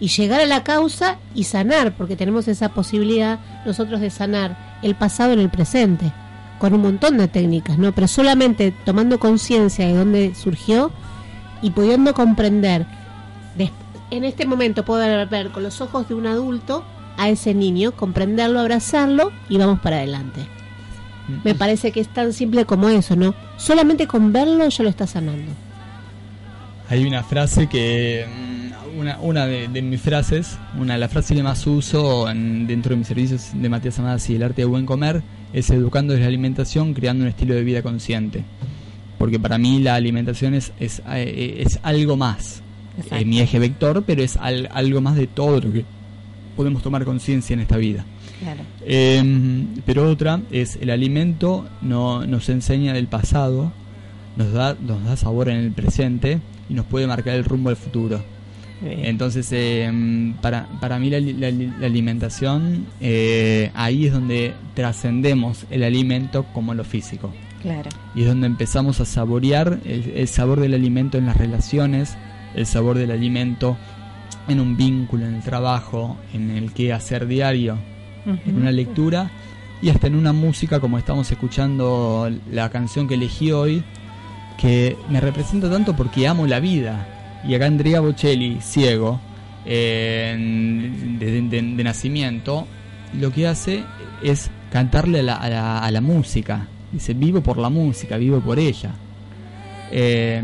[0.00, 4.94] Y llegar a la causa y sanar, porque tenemos esa posibilidad nosotros de sanar el
[4.94, 6.12] pasado en el presente,
[6.58, 7.92] con un montón de técnicas, ¿no?
[7.92, 10.90] Pero solamente tomando conciencia de dónde surgió
[11.62, 12.86] y pudiendo comprender
[13.56, 13.70] des-
[14.10, 16.84] en este momento poder ver con los ojos de un adulto
[17.18, 20.40] a ese niño, comprenderlo, abrazarlo y vamos para adelante.
[21.28, 21.32] Mm.
[21.44, 23.34] Me parece que es tan simple como eso, ¿no?
[23.56, 25.50] Solamente con verlo ya lo está sanando.
[26.88, 28.26] Hay una frase que.
[28.28, 28.56] mm,
[28.96, 32.90] Una, una de, de mis frases, una de las frases que más uso en- dentro
[32.90, 36.22] de mis servicios de Matías Amadas y el arte de buen comer es educando desde
[36.24, 38.42] la alimentación, creando un estilo de vida consciente.
[39.18, 42.62] Porque para mí la alimentación es, es, eh, es algo más.
[43.10, 45.84] Es mi eje vector, pero es al- algo más de todo lo que
[46.56, 48.04] podemos tomar conciencia en esta vida.
[48.40, 48.60] Claro.
[48.84, 53.72] Eh, pero otra es el alimento no, nos enseña del pasado,
[54.36, 57.76] nos da, nos da sabor en el presente y nos puede marcar el rumbo al
[57.76, 58.22] futuro.
[58.84, 65.82] Entonces, eh, para, para mí la, la la alimentación, eh, ahí es donde trascendemos el
[65.82, 67.32] alimento como lo físico.
[67.62, 67.88] Claro.
[68.14, 72.16] Y es donde empezamos a saborear el, el sabor del alimento en las relaciones,
[72.56, 73.76] el sabor del alimento
[74.48, 77.78] en un vínculo, en el trabajo, en el que hacer diario,
[78.26, 79.30] en una lectura
[79.82, 83.84] y hasta en una música como estamos escuchando la canción que elegí hoy,
[84.58, 87.06] que me representa tanto porque amo la vida.
[87.46, 89.20] Y acá Andrea Bocelli, ciego,
[89.64, 90.34] eh,
[91.18, 92.66] de, de- de nacimiento,
[93.20, 93.84] lo que hace
[94.22, 96.66] es cantarle a la, a la- a la música.
[96.92, 98.92] Dice, vivo por la música, vivo por ella.
[99.92, 100.42] Eh,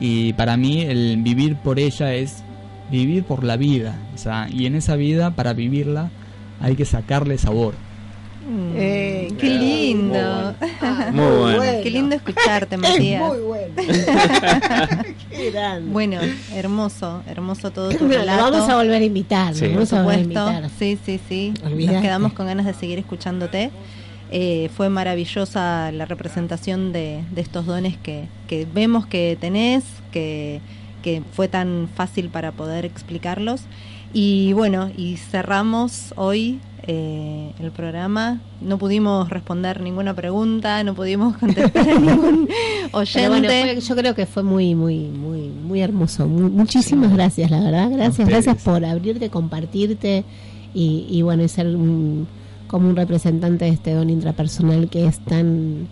[0.00, 2.42] y para mí el vivir por ella es
[2.90, 3.96] vivir por la vida.
[4.14, 6.10] O sea, y en esa vida, para vivirla,
[6.60, 7.74] hay que sacarle sabor.
[8.48, 10.54] Mm, Eh, Qué lindo.
[11.12, 11.62] Muy bueno.
[11.82, 13.22] Qué lindo escucharte, Es Matías.
[13.28, 13.74] muy bueno.
[15.30, 15.92] Qué grande.
[15.92, 16.18] Bueno,
[16.54, 18.50] hermoso, hermoso todo tu relato.
[18.50, 19.66] vamos a volver a invitar, Sí.
[19.68, 20.22] Por a supuesto.
[20.22, 20.70] invitar.
[20.78, 21.52] Sí, sí.
[21.62, 23.70] Nos quedamos con ganas de seguir escuchándote.
[24.30, 30.60] Eh, fue maravillosa la representación de, de estos dones que, que vemos que tenés, que,
[31.02, 33.62] que fue tan fácil para poder explicarlos.
[34.12, 38.40] Y bueno, y cerramos hoy eh, el programa.
[38.60, 42.48] No pudimos responder ninguna pregunta, no pudimos contestar a ningún
[42.92, 43.12] oyente.
[43.14, 46.26] Pero bueno, fue- yo creo que fue muy, muy, muy, muy hermoso.
[46.26, 47.90] Mu- muchísimas gracias, la verdad.
[47.90, 50.24] Gracias, gracias por abrirte, compartirte
[50.74, 52.26] y, y bueno, y ser un-
[52.68, 55.88] como un representante de este don intrapersonal que es tan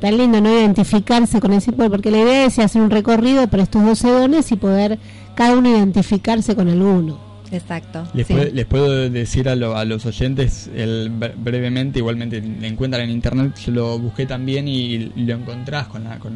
[0.00, 3.60] tan lindo no identificarse con ese pueblo, porque la idea es hacer un recorrido por
[3.60, 4.98] estos 12 dones y poder
[5.36, 7.18] cada uno identificarse con alguno.
[7.52, 8.02] Exacto.
[8.14, 8.32] Les, sí.
[8.34, 13.04] puedo, les puedo decir a, lo- a los oyentes el, bre- brevemente, igualmente lo encuentran
[13.04, 16.32] en internet, yo lo busqué también y lo encontrás con, la- con,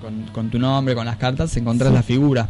[0.00, 2.48] con- con tu nombre, con las cartas, encontrás la figura.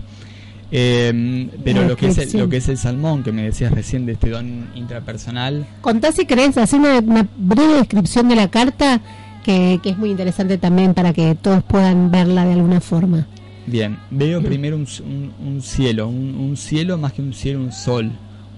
[0.73, 4.07] Eh, pero lo que, es el, lo que es el salmón, que me decías recién
[4.07, 9.01] de este don intrapersonal, Contá si querés hacer una, una breve descripción de la carta
[9.45, 13.27] que, que es muy interesante también para que todos puedan verla de alguna forma.
[13.67, 17.73] Bien, veo primero un, un- un cielo, un, un cielo más que un cielo, un
[17.73, 18.11] sol,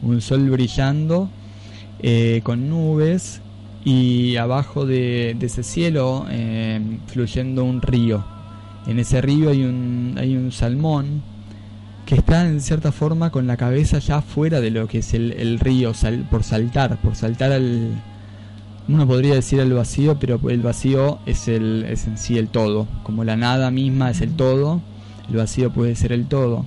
[0.02, 1.30] un sol brillando
[2.00, 3.40] eh, con nubes
[3.84, 8.24] y abajo de, de ese cielo eh, fluyendo un río.
[8.86, 11.22] En ese río hay un, hay un salmón
[12.06, 15.58] que está en cierta forma con la cabeza ya fuera de lo que es el,
[15.58, 17.90] río, sal- por saltar, por saltar al...
[18.88, 22.88] Uno podría decir al vacío, pero el vacío es, el, es en sí el todo,
[23.04, 24.80] como la nada misma es el todo,
[25.30, 26.66] el vacío puede ser el todo.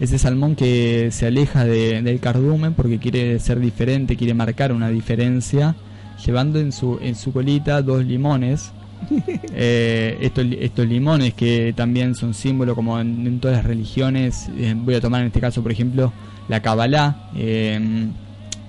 [0.00, 4.88] Ese salmón que se aleja de- del cardumen porque quiere ser diferente, quiere marcar una
[4.88, 5.76] diferencia,
[6.24, 8.72] llevando en su, en su colita dos limones.
[9.54, 14.94] Eh, estos, estos limones que también son símbolo como en, todas las religiones, eh, voy
[14.94, 16.12] a tomar en este caso por ejemplo
[16.48, 17.78] la Kabbalah, eh,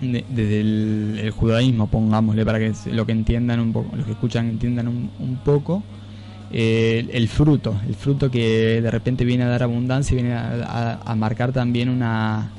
[0.02, 4.50] de- desde el, judaísmo, pongámosle para que lo que entiendan un poco, los que escuchan
[4.50, 5.84] entiendan un, poco,
[6.52, 11.52] el, fruto, el fruto que de repente viene a dar abundancia y viene a, marcar
[11.54, 12.52] también una,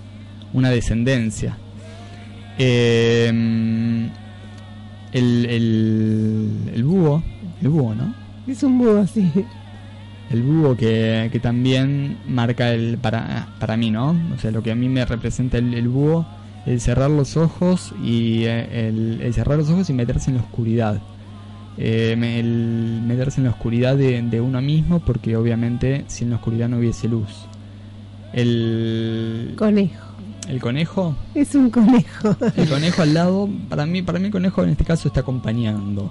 [0.52, 1.58] una descendencia.
[2.58, 4.10] El,
[5.12, 7.22] el, el búho,
[7.62, 8.14] el búho, ¿no?
[8.46, 9.30] Es un búho, sí.
[10.30, 14.16] El búho que, que también marca el para, para mí, ¿no?
[14.34, 16.26] O sea, lo que a mí me representa el, el búho,
[16.66, 20.42] el cerrar los ojos y eh, el, el cerrar los ojos y meterse en la
[20.42, 21.00] oscuridad.
[21.76, 26.36] Eh, el meterse en la oscuridad de, de uno mismo, porque obviamente si en la
[26.36, 27.28] oscuridad no hubiese luz.
[28.32, 30.04] El, Conejo.
[30.48, 32.36] el conejo, Es un conejo.
[32.56, 36.10] el conejo al lado, para mí, para mí el conejo en este caso está acompañando.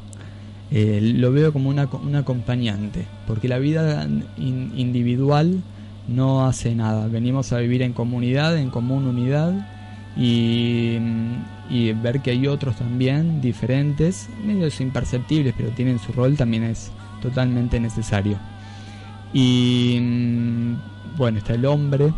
[0.76, 4.08] Eh, lo veo como una, un acompañante, porque la vida
[4.38, 5.62] in- individual
[6.08, 7.08] no hace nada.
[7.08, 9.54] Venimos a vivir en comunidad, en común unidad
[10.18, 10.98] y,
[12.02, 17.80] ver que hay otros también diferentes, medios imperceptibles, pero tienen su rol también es totalmente
[17.80, 18.38] necesario.
[19.32, 22.12] Y mm, bueno, está el hombre,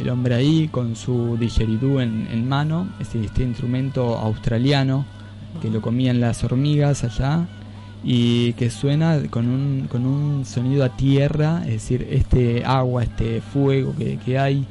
[0.00, 5.04] el hombre ahí con su didgeridoo en, en mano, este, este instrumento australiano
[5.62, 7.46] que lo comían las hormigas allá
[8.04, 13.40] y que suena con un, con un sonido a tierra, es decir, este agua, este
[13.40, 14.64] fuego que, que hay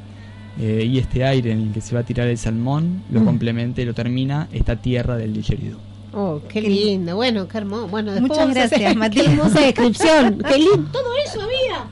[0.60, 3.24] eh, y este aire en el que se va a tirar el salmón lo Mm.
[3.26, 5.78] complementa y lo termina esta tierra del didgeridoo.
[6.14, 7.14] Oh, qué lindo.
[7.16, 7.86] Bueno, qué hermoso.
[7.88, 9.26] Bueno, después Muchas gracias, Qué Matías.
[9.28, 10.38] hermosa descripción.
[10.48, 10.88] Qué lindo.
[10.90, 11.86] Todo eso había.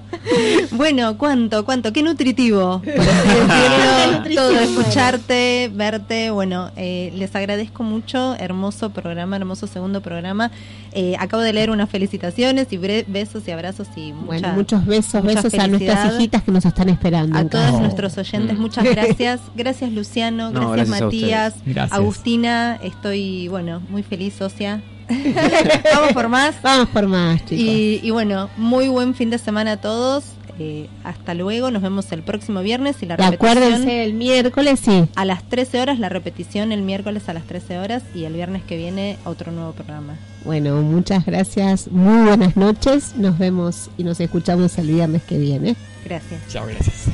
[0.72, 1.64] Bueno, ¿cuánto?
[1.64, 1.92] ¿Cuánto?
[1.92, 2.80] Qué nutritivo.
[2.84, 4.12] por así Qué decirlo.
[4.18, 4.80] nutritivo, Todo, bueno.
[4.80, 6.30] escucharte, verte.
[6.30, 8.34] Bueno, eh, les agradezco mucho.
[8.38, 10.50] Hermoso programa, hermoso segundo programa.
[10.92, 14.86] Eh, acabo de leer unas felicitaciones y bre- besos y abrazos y Bueno, mucha- muchos
[14.86, 17.38] besos, besos a nuestras hijitas que nos están esperando.
[17.38, 18.60] A todos nuestros oyentes, Mm.
[18.60, 19.40] muchas gracias.
[19.54, 21.54] Gracias Luciano, No, gracias, Matías.
[21.66, 21.92] Gracias.
[21.92, 22.78] Agustina.
[22.82, 24.80] Estoy, bueno, muy feliz, socia.
[25.94, 26.60] Vamos por más.
[26.62, 27.64] Vamos por más, chicos.
[27.64, 30.24] Y, y bueno, muy buen fin de semana a todos.
[30.62, 35.08] Eh, hasta luego, nos vemos el próximo viernes y la repetición acuérdense, el miércoles sí.
[35.16, 38.62] a las 13 horas, la repetición el miércoles a las 13 horas y el viernes
[38.64, 40.18] que viene otro nuevo programa.
[40.44, 41.90] Bueno, muchas gracias.
[41.90, 43.16] Muy buenas noches.
[43.16, 45.76] Nos vemos y nos escuchamos el viernes que viene.
[46.04, 46.42] Gracias.
[46.48, 47.08] Chao, gracias.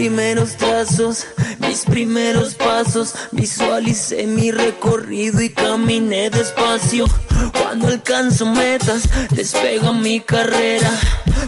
[0.00, 1.26] Primeros trazos,
[1.58, 7.04] mis primeros pasos, visualicé mi recorrido y caminé despacio.
[7.60, 10.90] Cuando alcanzo metas, despega mi carrera.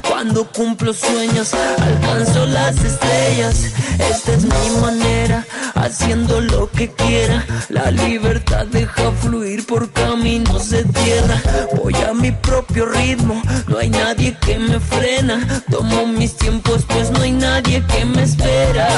[0.07, 3.73] Cuando cumplo sueños, alcanzo las estrellas.
[3.99, 5.47] Esta es mi manera,
[5.83, 7.45] haciendo lo que quiera.
[7.69, 11.41] La libertad deja fluir por caminos de tierra.
[11.77, 15.63] Voy a mi propio ritmo, no hay nadie que me frena.
[15.71, 18.89] Tomo mis tiempos, pues no hay nadie que me espera.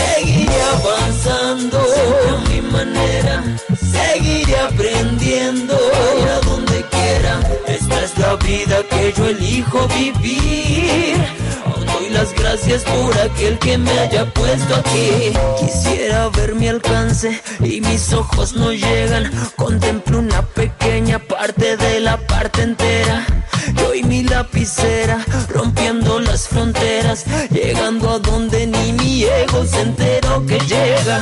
[0.00, 3.42] Seguiré avanzando a mi manera,
[3.76, 5.74] seguiré aprendiendo
[6.20, 7.40] ir a donde quiera.
[7.66, 11.41] Esta es la vida que yo elijo vivir.
[12.22, 15.32] Las gracias por aquel que me haya puesto aquí.
[15.58, 19.28] Quisiera ver mi alcance y mis ojos no llegan.
[19.56, 23.26] Contemplo una pequeña parte de la parte entera.
[23.76, 30.44] Yo y mi lapicera rompiendo las fronteras, llegando a donde ni mi ego se enteró
[30.46, 31.20] que llega.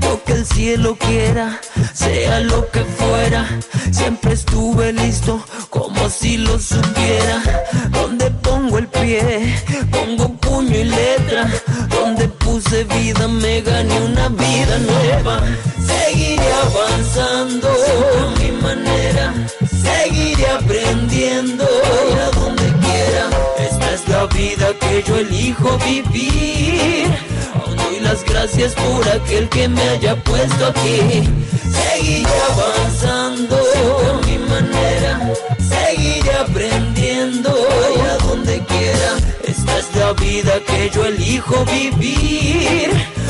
[0.00, 1.60] Yo que el cielo quiera,
[1.92, 3.48] sea lo que fuera,
[3.90, 7.42] siempre estuve listo como si lo supiera.
[7.90, 9.56] Donde pongo el pie,
[9.90, 11.48] pongo puño y letra.
[11.88, 15.40] Donde puse vida, me gané una vida nueva.
[15.86, 19.34] Seguiré avanzando a mi manera,
[19.82, 23.24] seguiré aprendiendo a donde quiera.
[23.58, 27.06] Esta es la vida que yo elijo vivir.
[27.54, 31.28] Aún doy las gracias por aquel que me haya puesto aquí.
[31.78, 39.10] Seguiré avanzando a mi manera, seguiré aprendiendo a donde quiera.
[39.44, 43.21] Esta es la vida que yo elijo vivir.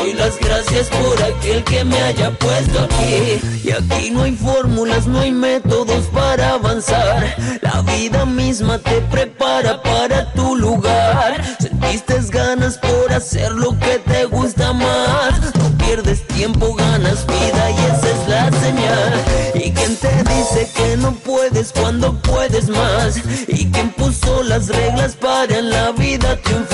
[0.00, 3.38] Doy las gracias por aquel que me haya puesto aquí.
[3.62, 7.36] Y aquí no hay fórmulas, no hay métodos para avanzar.
[7.60, 11.44] La vida misma te prepara para tu lugar.
[11.60, 15.54] Sentiste ganas por hacer lo que te gusta más.
[15.56, 19.24] No pierdes tiempo, ganas vida y esa es la señal.
[19.54, 23.18] Y quien te dice que no puedes cuando puedes más.
[23.48, 26.69] Y quien puso las reglas para en la vida triunfar.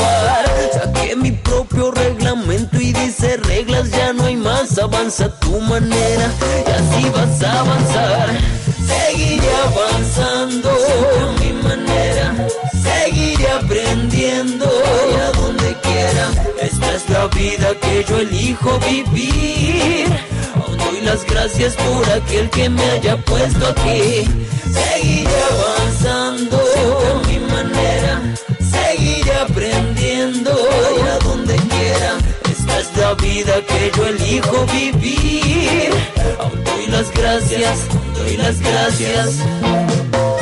[5.07, 6.33] Avanza tu manera
[6.67, 8.29] y así vas a avanzar.
[8.89, 12.35] Seguiré avanzando a mi manera.
[12.83, 16.29] Seguiré aprendiendo a donde quiera.
[16.61, 20.09] Esta es la vida que yo elijo vivir.
[20.57, 24.25] Aún doy las gracias por aquel que me haya puesto aquí.
[24.73, 26.36] Seguiré avanzando
[33.57, 35.91] vida que yo elijo vivir.
[36.39, 37.79] Aún doy las gracias,
[38.15, 40.36] doy las gracias.